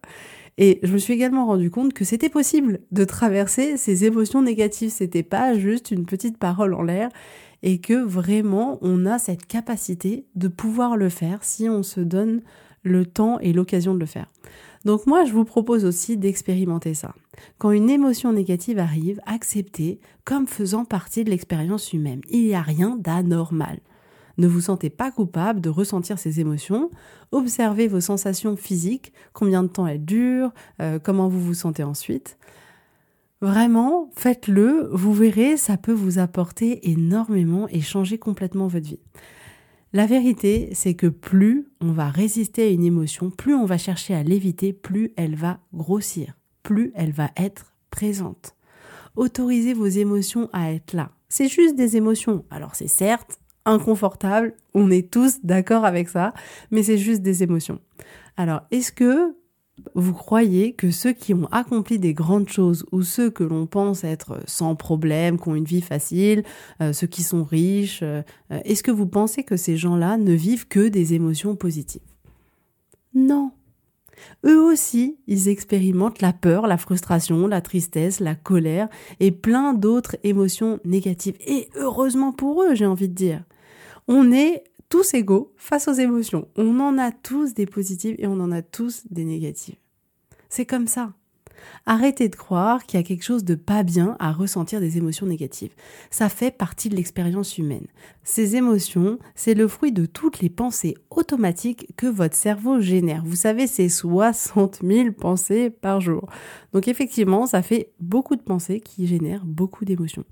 Et 0.57 0.79
je 0.83 0.93
me 0.93 0.97
suis 0.97 1.13
également 1.13 1.45
rendu 1.45 1.71
compte 1.71 1.93
que 1.93 2.05
c'était 2.05 2.29
possible 2.29 2.79
de 2.91 3.03
traverser 3.05 3.77
ces 3.77 4.05
émotions 4.05 4.41
négatives. 4.41 4.91
C'était 4.91 5.23
pas 5.23 5.57
juste 5.57 5.91
une 5.91 6.05
petite 6.05 6.37
parole 6.37 6.73
en 6.73 6.83
l'air 6.83 7.09
et 7.63 7.79
que 7.79 7.93
vraiment 7.93 8.77
on 8.81 9.05
a 9.05 9.17
cette 9.17 9.45
capacité 9.47 10.25
de 10.35 10.47
pouvoir 10.47 10.97
le 10.97 11.09
faire 11.09 11.43
si 11.43 11.69
on 11.69 11.81
se 11.81 12.01
donne 12.01 12.41
le 12.83 13.05
temps 13.05 13.39
et 13.39 13.53
l'occasion 13.53 13.93
de 13.93 13.99
le 13.99 14.05
faire. 14.05 14.27
Donc 14.85 15.07
moi, 15.07 15.23
je 15.23 15.31
vous 15.31 15.45
propose 15.45 15.85
aussi 15.85 16.17
d'expérimenter 16.17 16.93
ça. 16.93 17.15
Quand 17.57 17.71
une 17.71 17.89
émotion 17.89 18.33
négative 18.33 18.79
arrive, 18.79 19.21
acceptez 19.25 19.99
comme 20.25 20.45
faisant 20.45 20.83
partie 20.83 21.23
de 21.23 21.29
l'expérience 21.29 21.93
humaine. 21.93 22.21
Il 22.29 22.45
n'y 22.45 22.53
a 22.53 22.61
rien 22.61 22.97
d'anormal. 22.97 23.79
Ne 24.37 24.47
vous 24.47 24.61
sentez 24.61 24.89
pas 24.89 25.11
coupable 25.11 25.61
de 25.61 25.69
ressentir 25.69 26.17
ces 26.17 26.39
émotions. 26.39 26.89
Observez 27.31 27.87
vos 27.87 28.01
sensations 28.01 28.55
physiques, 28.55 29.13
combien 29.33 29.63
de 29.63 29.67
temps 29.67 29.87
elles 29.87 30.03
durent, 30.03 30.53
euh, 30.81 30.99
comment 30.99 31.27
vous 31.27 31.39
vous 31.39 31.53
sentez 31.53 31.83
ensuite. 31.83 32.37
Vraiment, 33.41 34.09
faites-le, 34.15 34.89
vous 34.93 35.13
verrez, 35.13 35.57
ça 35.57 35.77
peut 35.77 35.91
vous 35.91 36.17
apporter 36.17 36.89
énormément 36.89 37.67
et 37.69 37.81
changer 37.81 38.17
complètement 38.17 38.67
votre 38.67 38.87
vie. 38.87 39.01
La 39.91 40.07
vérité, 40.07 40.69
c'est 40.73 40.95
que 40.95 41.07
plus 41.07 41.67
on 41.81 41.91
va 41.91 42.09
résister 42.09 42.63
à 42.63 42.69
une 42.69 42.83
émotion, 42.83 43.29
plus 43.29 43.53
on 43.53 43.65
va 43.65 43.77
chercher 43.77 44.15
à 44.15 44.23
l'éviter, 44.23 44.73
plus 44.73 45.11
elle 45.17 45.35
va 45.35 45.59
grossir, 45.73 46.33
plus 46.63 46.91
elle 46.95 47.11
va 47.11 47.29
être 47.35 47.73
présente. 47.91 48.55
Autorisez 49.15 49.73
vos 49.73 49.85
émotions 49.85 50.49
à 50.51 50.71
être 50.71 50.93
là. 50.93 51.11
C'est 51.29 51.47
juste 51.47 51.75
des 51.75 51.97
émotions. 51.97 52.45
Alors 52.49 52.73
c'est 52.73 52.87
certes 52.87 53.39
inconfortable, 53.65 54.53
on 54.73 54.91
est 54.91 55.11
tous 55.11 55.39
d'accord 55.43 55.85
avec 55.85 56.09
ça, 56.09 56.33
mais 56.71 56.83
c'est 56.83 56.97
juste 56.97 57.21
des 57.21 57.43
émotions. 57.43 57.79
Alors 58.37 58.61
est-ce 58.71 58.91
que 58.91 59.35
vous 59.95 60.13
croyez 60.13 60.73
que 60.73 60.91
ceux 60.91 61.13
qui 61.13 61.33
ont 61.33 61.47
accompli 61.51 61.99
des 61.99 62.13
grandes 62.13 62.49
choses 62.49 62.85
ou 62.91 63.01
ceux 63.01 63.29
que 63.29 63.43
l'on 63.43 63.65
pense 63.65 64.03
être 64.03 64.39
sans 64.45 64.75
problème, 64.75 65.39
qui 65.39 65.49
ont 65.49 65.55
une 65.55 65.65
vie 65.65 65.81
facile, 65.81 66.43
euh, 66.81 66.93
ceux 66.93 67.07
qui 67.07 67.23
sont 67.23 67.43
riches, 67.43 68.01
euh, 68.03 68.21
est-ce 68.49 68.83
que 68.83 68.91
vous 68.91 69.07
pensez 69.07 69.43
que 69.43 69.57
ces 69.57 69.77
gens-là 69.77 70.17
ne 70.17 70.33
vivent 70.33 70.67
que 70.67 70.87
des 70.87 71.13
émotions 71.13 71.55
positives? 71.55 72.01
Non. 73.13 73.51
Eux 74.45 74.61
aussi, 74.61 75.17
ils 75.27 75.49
expérimentent 75.49 76.21
la 76.21 76.33
peur, 76.33 76.67
la 76.67 76.77
frustration, 76.77 77.47
la 77.47 77.61
tristesse, 77.61 78.19
la 78.19 78.35
colère 78.35 78.87
et 79.19 79.31
plein 79.31 79.73
d'autres 79.73 80.17
émotions 80.23 80.79
négatives. 80.85 81.35
Et 81.45 81.67
heureusement 81.75 82.31
pour 82.31 82.63
eux, 82.63 82.75
j'ai 82.75 82.85
envie 82.85 83.09
de 83.09 83.15
dire. 83.15 83.43
On 84.07 84.31
est 84.31 84.63
tous 84.89 85.13
égaux 85.13 85.53
face 85.57 85.87
aux 85.87 85.93
émotions. 85.93 86.47
On 86.55 86.79
en 86.79 86.97
a 86.97 87.11
tous 87.11 87.53
des 87.53 87.65
positives 87.65 88.15
et 88.19 88.27
on 88.27 88.39
en 88.39 88.51
a 88.51 88.61
tous 88.61 89.03
des 89.09 89.25
négatives. 89.25 89.77
C'est 90.49 90.65
comme 90.65 90.87
ça. 90.87 91.13
Arrêtez 91.85 92.29
de 92.29 92.35
croire 92.35 92.83
qu'il 92.83 92.99
y 92.99 93.03
a 93.03 93.05
quelque 93.05 93.23
chose 93.23 93.43
de 93.43 93.55
pas 93.55 93.83
bien 93.83 94.15
à 94.19 94.31
ressentir 94.31 94.79
des 94.79 94.97
émotions 94.97 95.25
négatives. 95.25 95.71
Ça 96.11 96.29
fait 96.29 96.51
partie 96.51 96.89
de 96.89 96.95
l'expérience 96.95 97.57
humaine. 97.57 97.87
Ces 98.23 98.55
émotions, 98.55 99.19
c'est 99.35 99.53
le 99.53 99.67
fruit 99.67 99.91
de 99.91 100.05
toutes 100.05 100.39
les 100.39 100.49
pensées 100.49 100.95
automatiques 101.09 101.87
que 101.95 102.07
votre 102.07 102.35
cerveau 102.35 102.79
génère. 102.79 103.23
Vous 103.25 103.35
savez, 103.35 103.67
c'est 103.67 103.89
60 103.89 104.79
000 104.83 105.11
pensées 105.13 105.69
par 105.69 106.01
jour. 106.01 106.27
Donc 106.73 106.87
effectivement, 106.87 107.45
ça 107.45 107.61
fait 107.61 107.91
beaucoup 107.99 108.35
de 108.35 108.41
pensées 108.41 108.79
qui 108.79 109.07
génèrent 109.07 109.45
beaucoup 109.45 109.85
d'émotions. 109.85 110.25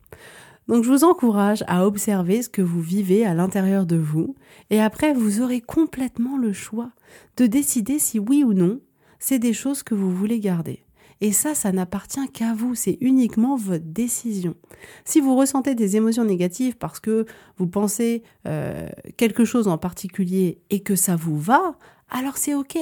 Donc 0.71 0.85
je 0.85 0.89
vous 0.89 1.03
encourage 1.03 1.65
à 1.67 1.85
observer 1.85 2.41
ce 2.41 2.47
que 2.47 2.61
vous 2.61 2.79
vivez 2.79 3.25
à 3.25 3.33
l'intérieur 3.33 3.85
de 3.85 3.97
vous 3.97 4.35
et 4.69 4.79
après 4.79 5.11
vous 5.11 5.41
aurez 5.41 5.59
complètement 5.59 6.37
le 6.37 6.53
choix 6.53 6.91
de 7.35 7.45
décider 7.45 7.99
si 7.99 8.19
oui 8.19 8.45
ou 8.45 8.53
non 8.53 8.79
c'est 9.19 9.37
des 9.37 9.51
choses 9.51 9.83
que 9.83 9.95
vous 9.95 10.15
voulez 10.15 10.39
garder. 10.39 10.85
Et 11.19 11.33
ça, 11.33 11.55
ça 11.55 11.73
n'appartient 11.73 12.25
qu'à 12.29 12.53
vous, 12.53 12.73
c'est 12.73 12.97
uniquement 13.01 13.57
votre 13.57 13.83
décision. 13.85 14.55
Si 15.03 15.19
vous 15.19 15.35
ressentez 15.35 15.75
des 15.75 15.97
émotions 15.97 16.23
négatives 16.23 16.77
parce 16.77 17.01
que 17.01 17.25
vous 17.57 17.67
pensez 17.67 18.23
euh, 18.47 18.87
quelque 19.17 19.43
chose 19.43 19.67
en 19.67 19.77
particulier 19.77 20.61
et 20.69 20.79
que 20.79 20.95
ça 20.95 21.17
vous 21.17 21.37
va, 21.37 21.77
alors 22.09 22.37
c'est 22.37 22.55
OK. 22.55 22.77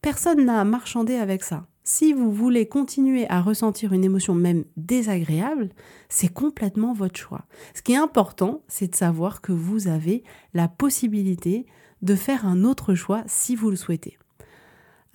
Personne 0.00 0.44
n'a 0.44 0.60
à 0.60 0.64
marchander 0.64 1.16
avec 1.16 1.42
ça. 1.42 1.66
Si 1.92 2.12
vous 2.12 2.30
voulez 2.30 2.68
continuer 2.68 3.28
à 3.28 3.42
ressentir 3.42 3.92
une 3.92 4.04
émotion 4.04 4.32
même 4.32 4.62
désagréable, 4.76 5.70
c'est 6.08 6.32
complètement 6.32 6.92
votre 6.92 7.18
choix. 7.18 7.46
Ce 7.74 7.82
qui 7.82 7.94
est 7.94 7.96
important, 7.96 8.62
c'est 8.68 8.92
de 8.92 8.94
savoir 8.94 9.40
que 9.40 9.50
vous 9.50 9.88
avez 9.88 10.22
la 10.54 10.68
possibilité 10.68 11.66
de 12.02 12.14
faire 12.14 12.46
un 12.46 12.62
autre 12.62 12.94
choix 12.94 13.24
si 13.26 13.56
vous 13.56 13.70
le 13.70 13.76
souhaitez. 13.76 14.18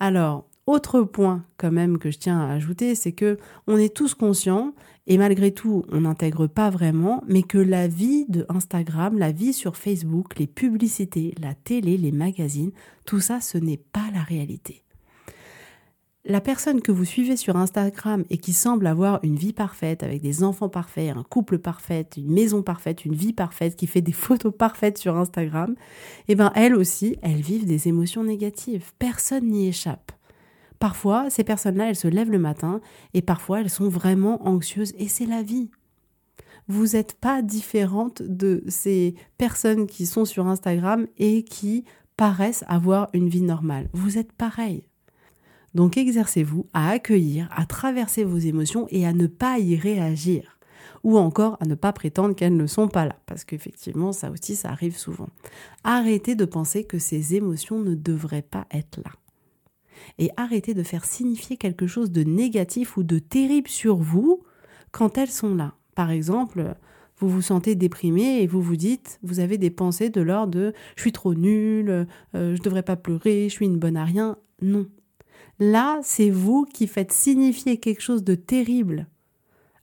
Alors, 0.00 0.50
autre 0.66 1.00
point 1.00 1.46
quand 1.56 1.72
même 1.72 1.96
que 1.96 2.10
je 2.10 2.18
tiens 2.18 2.40
à 2.40 2.52
ajouter, 2.52 2.94
c'est 2.94 3.12
que 3.12 3.38
on 3.66 3.78
est 3.78 3.96
tous 3.96 4.14
conscients 4.14 4.74
et 5.06 5.16
malgré 5.16 5.52
tout, 5.52 5.86
on 5.90 6.02
n'intègre 6.02 6.46
pas 6.46 6.68
vraiment, 6.68 7.24
mais 7.26 7.42
que 7.42 7.56
la 7.56 7.88
vie 7.88 8.26
de 8.28 8.44
Instagram, 8.50 9.18
la 9.18 9.32
vie 9.32 9.54
sur 9.54 9.78
Facebook, 9.78 10.38
les 10.38 10.46
publicités, 10.46 11.34
la 11.40 11.54
télé, 11.54 11.96
les 11.96 12.12
magazines, 12.12 12.72
tout 13.06 13.20
ça, 13.20 13.40
ce 13.40 13.56
n'est 13.56 13.78
pas 13.78 14.10
la 14.12 14.20
réalité 14.20 14.82
la 16.26 16.40
personne 16.40 16.82
que 16.82 16.90
vous 16.90 17.04
suivez 17.04 17.36
sur 17.36 17.56
Instagram 17.56 18.24
et 18.30 18.38
qui 18.38 18.52
semble 18.52 18.86
avoir 18.86 19.20
une 19.22 19.36
vie 19.36 19.52
parfaite, 19.52 20.02
avec 20.02 20.20
des 20.20 20.42
enfants 20.42 20.68
parfaits, 20.68 21.16
un 21.16 21.22
couple 21.22 21.58
parfait, 21.58 22.06
une 22.16 22.32
maison 22.32 22.62
parfaite, 22.62 23.04
une 23.04 23.14
vie 23.14 23.32
parfaite, 23.32 23.76
qui 23.76 23.86
fait 23.86 24.00
des 24.00 24.12
photos 24.26 24.52
parfaites 24.56 24.98
sur 24.98 25.16
Instagram, 25.16 25.74
eh 26.28 26.34
ben 26.34 26.50
elle 26.54 26.74
aussi, 26.74 27.16
elles 27.22 27.40
vivent 27.40 27.66
des 27.66 27.88
émotions 27.88 28.24
négatives. 28.24 28.92
Personne 28.98 29.46
n'y 29.46 29.68
échappe. 29.68 30.12
Parfois, 30.78 31.30
ces 31.30 31.44
personnes-là, 31.44 31.88
elles 31.88 31.96
se 31.96 32.08
lèvent 32.08 32.32
le 32.32 32.38
matin 32.38 32.80
et 33.14 33.22
parfois 33.22 33.60
elles 33.60 33.70
sont 33.70 33.88
vraiment 33.88 34.46
anxieuses 34.46 34.92
et 34.98 35.08
c'est 35.08 35.26
la 35.26 35.42
vie. 35.42 35.70
Vous 36.68 36.88
n'êtes 36.88 37.14
pas 37.14 37.42
différente 37.42 38.22
de 38.22 38.64
ces 38.66 39.14
personnes 39.38 39.86
qui 39.86 40.04
sont 40.04 40.24
sur 40.24 40.48
Instagram 40.48 41.06
et 41.16 41.44
qui 41.44 41.84
paraissent 42.16 42.64
avoir 42.66 43.08
une 43.12 43.28
vie 43.28 43.42
normale. 43.42 43.88
Vous 43.92 44.18
êtes 44.18 44.32
pareil. 44.32 44.88
Donc 45.76 45.98
exercez-vous 45.98 46.66
à 46.72 46.88
accueillir, 46.88 47.50
à 47.54 47.66
traverser 47.66 48.24
vos 48.24 48.38
émotions 48.38 48.86
et 48.90 49.06
à 49.06 49.12
ne 49.12 49.26
pas 49.26 49.58
y 49.58 49.76
réagir. 49.76 50.58
Ou 51.04 51.18
encore 51.18 51.58
à 51.60 51.66
ne 51.66 51.74
pas 51.74 51.92
prétendre 51.92 52.34
qu'elles 52.34 52.56
ne 52.56 52.66
sont 52.66 52.88
pas 52.88 53.04
là, 53.04 53.16
parce 53.26 53.44
qu'effectivement, 53.44 54.12
ça 54.12 54.30
aussi, 54.30 54.56
ça 54.56 54.70
arrive 54.70 54.96
souvent. 54.96 55.28
Arrêtez 55.84 56.34
de 56.34 56.46
penser 56.46 56.84
que 56.84 56.98
ces 56.98 57.34
émotions 57.34 57.78
ne 57.78 57.94
devraient 57.94 58.40
pas 58.40 58.66
être 58.70 59.02
là. 59.04 59.10
Et 60.16 60.30
arrêtez 60.38 60.72
de 60.72 60.82
faire 60.82 61.04
signifier 61.04 61.58
quelque 61.58 61.86
chose 61.86 62.10
de 62.10 62.22
négatif 62.22 62.96
ou 62.96 63.02
de 63.02 63.18
terrible 63.18 63.68
sur 63.68 63.96
vous 63.96 64.44
quand 64.92 65.18
elles 65.18 65.30
sont 65.30 65.54
là. 65.54 65.74
Par 65.94 66.10
exemple, 66.10 66.74
vous 67.18 67.28
vous 67.28 67.42
sentez 67.42 67.74
déprimé 67.74 68.40
et 68.40 68.46
vous 68.46 68.62
vous 68.62 68.76
dites, 68.76 69.18
vous 69.22 69.40
avez 69.40 69.58
des 69.58 69.70
pensées 69.70 70.08
de 70.08 70.22
l'ordre 70.22 70.54
de 70.54 70.72
je 70.96 71.02
suis 71.02 71.12
trop 71.12 71.34
nul, 71.34 71.90
euh, 71.90 72.56
je 72.56 72.62
devrais 72.62 72.82
pas 72.82 72.96
pleurer, 72.96 73.50
je 73.50 73.54
suis 73.54 73.66
une 73.66 73.78
bonne 73.78 73.98
à 73.98 74.06
rien. 74.06 74.38
Non, 74.62 74.86
Là, 75.58 76.00
c'est 76.02 76.30
vous 76.30 76.64
qui 76.64 76.86
faites 76.86 77.12
signifier 77.12 77.78
quelque 77.78 78.02
chose 78.02 78.24
de 78.24 78.34
terrible 78.34 79.06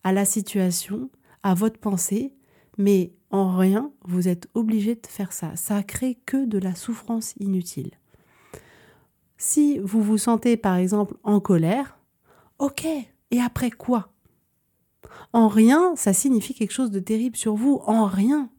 à 0.04 0.12
la 0.12 0.26
situation, 0.26 1.10
à 1.42 1.54
votre 1.54 1.80
pensée, 1.80 2.34
mais 2.78 3.14
en 3.32 3.58
rien, 3.58 3.92
vous 4.06 4.28
êtes 4.28 4.48
obligé 4.54 4.96
de 4.96 5.08
faire 5.08 5.34
ça. 5.34 5.56
Ça 5.56 5.82
crée 5.82 6.20
que 6.26 6.46
de 6.46 6.60
la 6.60 6.76
souffrance 6.76 7.34
inutile. 7.40 7.92
Si 9.38 9.80
vous 9.80 10.02
vous 10.02 10.18
sentez 10.18 10.58
par 10.58 10.76
exemple 10.76 11.16
en 11.24 11.40
colère, 11.40 11.98
ok, 12.60 12.86
et 12.86 13.42
après 13.42 13.72
quoi? 13.72 14.14
En 15.34 15.48
rien, 15.48 15.96
ça 15.96 16.14
signifie 16.14 16.54
quelque 16.54 16.72
chose 16.72 16.92
de 16.92 17.00
terrible 17.00 17.36
sur 17.36 17.56
vous, 17.56 17.82
en 17.86 18.06
rien. 18.06 18.50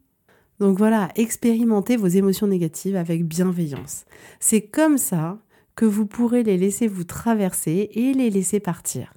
Donc 0.59 0.77
voilà, 0.77 1.09
expérimentez 1.15 1.97
vos 1.97 2.07
émotions 2.07 2.47
négatives 2.47 2.95
avec 2.95 3.25
bienveillance. 3.25 4.05
C'est 4.39 4.61
comme 4.61 4.97
ça 4.97 5.39
que 5.75 5.85
vous 5.85 6.05
pourrez 6.05 6.43
les 6.43 6.57
laisser 6.57 6.87
vous 6.87 7.03
traverser 7.03 7.89
et 7.93 8.13
les 8.13 8.29
laisser 8.29 8.59
partir. 8.59 9.13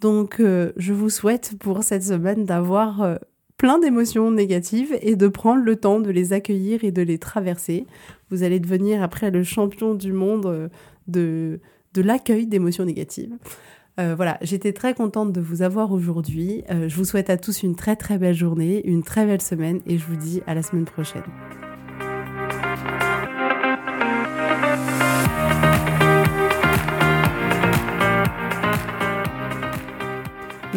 Donc 0.00 0.40
euh, 0.40 0.72
je 0.76 0.92
vous 0.92 1.10
souhaite 1.10 1.54
pour 1.58 1.82
cette 1.82 2.04
semaine 2.04 2.44
d'avoir 2.44 3.02
euh, 3.02 3.16
plein 3.56 3.78
d'émotions 3.78 4.30
négatives 4.30 4.96
et 5.02 5.16
de 5.16 5.28
prendre 5.28 5.64
le 5.64 5.76
temps 5.76 6.00
de 6.00 6.10
les 6.10 6.32
accueillir 6.32 6.84
et 6.84 6.92
de 6.92 7.02
les 7.02 7.18
traverser. 7.18 7.86
Vous 8.30 8.42
allez 8.42 8.60
devenir 8.60 9.02
après 9.02 9.30
le 9.30 9.42
champion 9.42 9.94
du 9.94 10.12
monde 10.12 10.46
euh, 10.46 10.68
de, 11.08 11.60
de 11.94 12.02
l'accueil 12.02 12.46
d'émotions 12.46 12.84
négatives. 12.84 13.34
Voilà, 14.16 14.38
j'étais 14.42 14.72
très 14.72 14.94
contente 14.94 15.32
de 15.32 15.40
vous 15.40 15.62
avoir 15.62 15.90
aujourd'hui. 15.90 16.62
Je 16.70 16.94
vous 16.94 17.04
souhaite 17.04 17.30
à 17.30 17.36
tous 17.36 17.64
une 17.64 17.74
très 17.74 17.96
très 17.96 18.16
belle 18.16 18.32
journée, 18.32 18.80
une 18.86 19.02
très 19.02 19.26
belle 19.26 19.42
semaine 19.42 19.80
et 19.86 19.98
je 19.98 20.06
vous 20.06 20.14
dis 20.14 20.40
à 20.46 20.54
la 20.54 20.62
semaine 20.62 20.84
prochaine. 20.84 21.24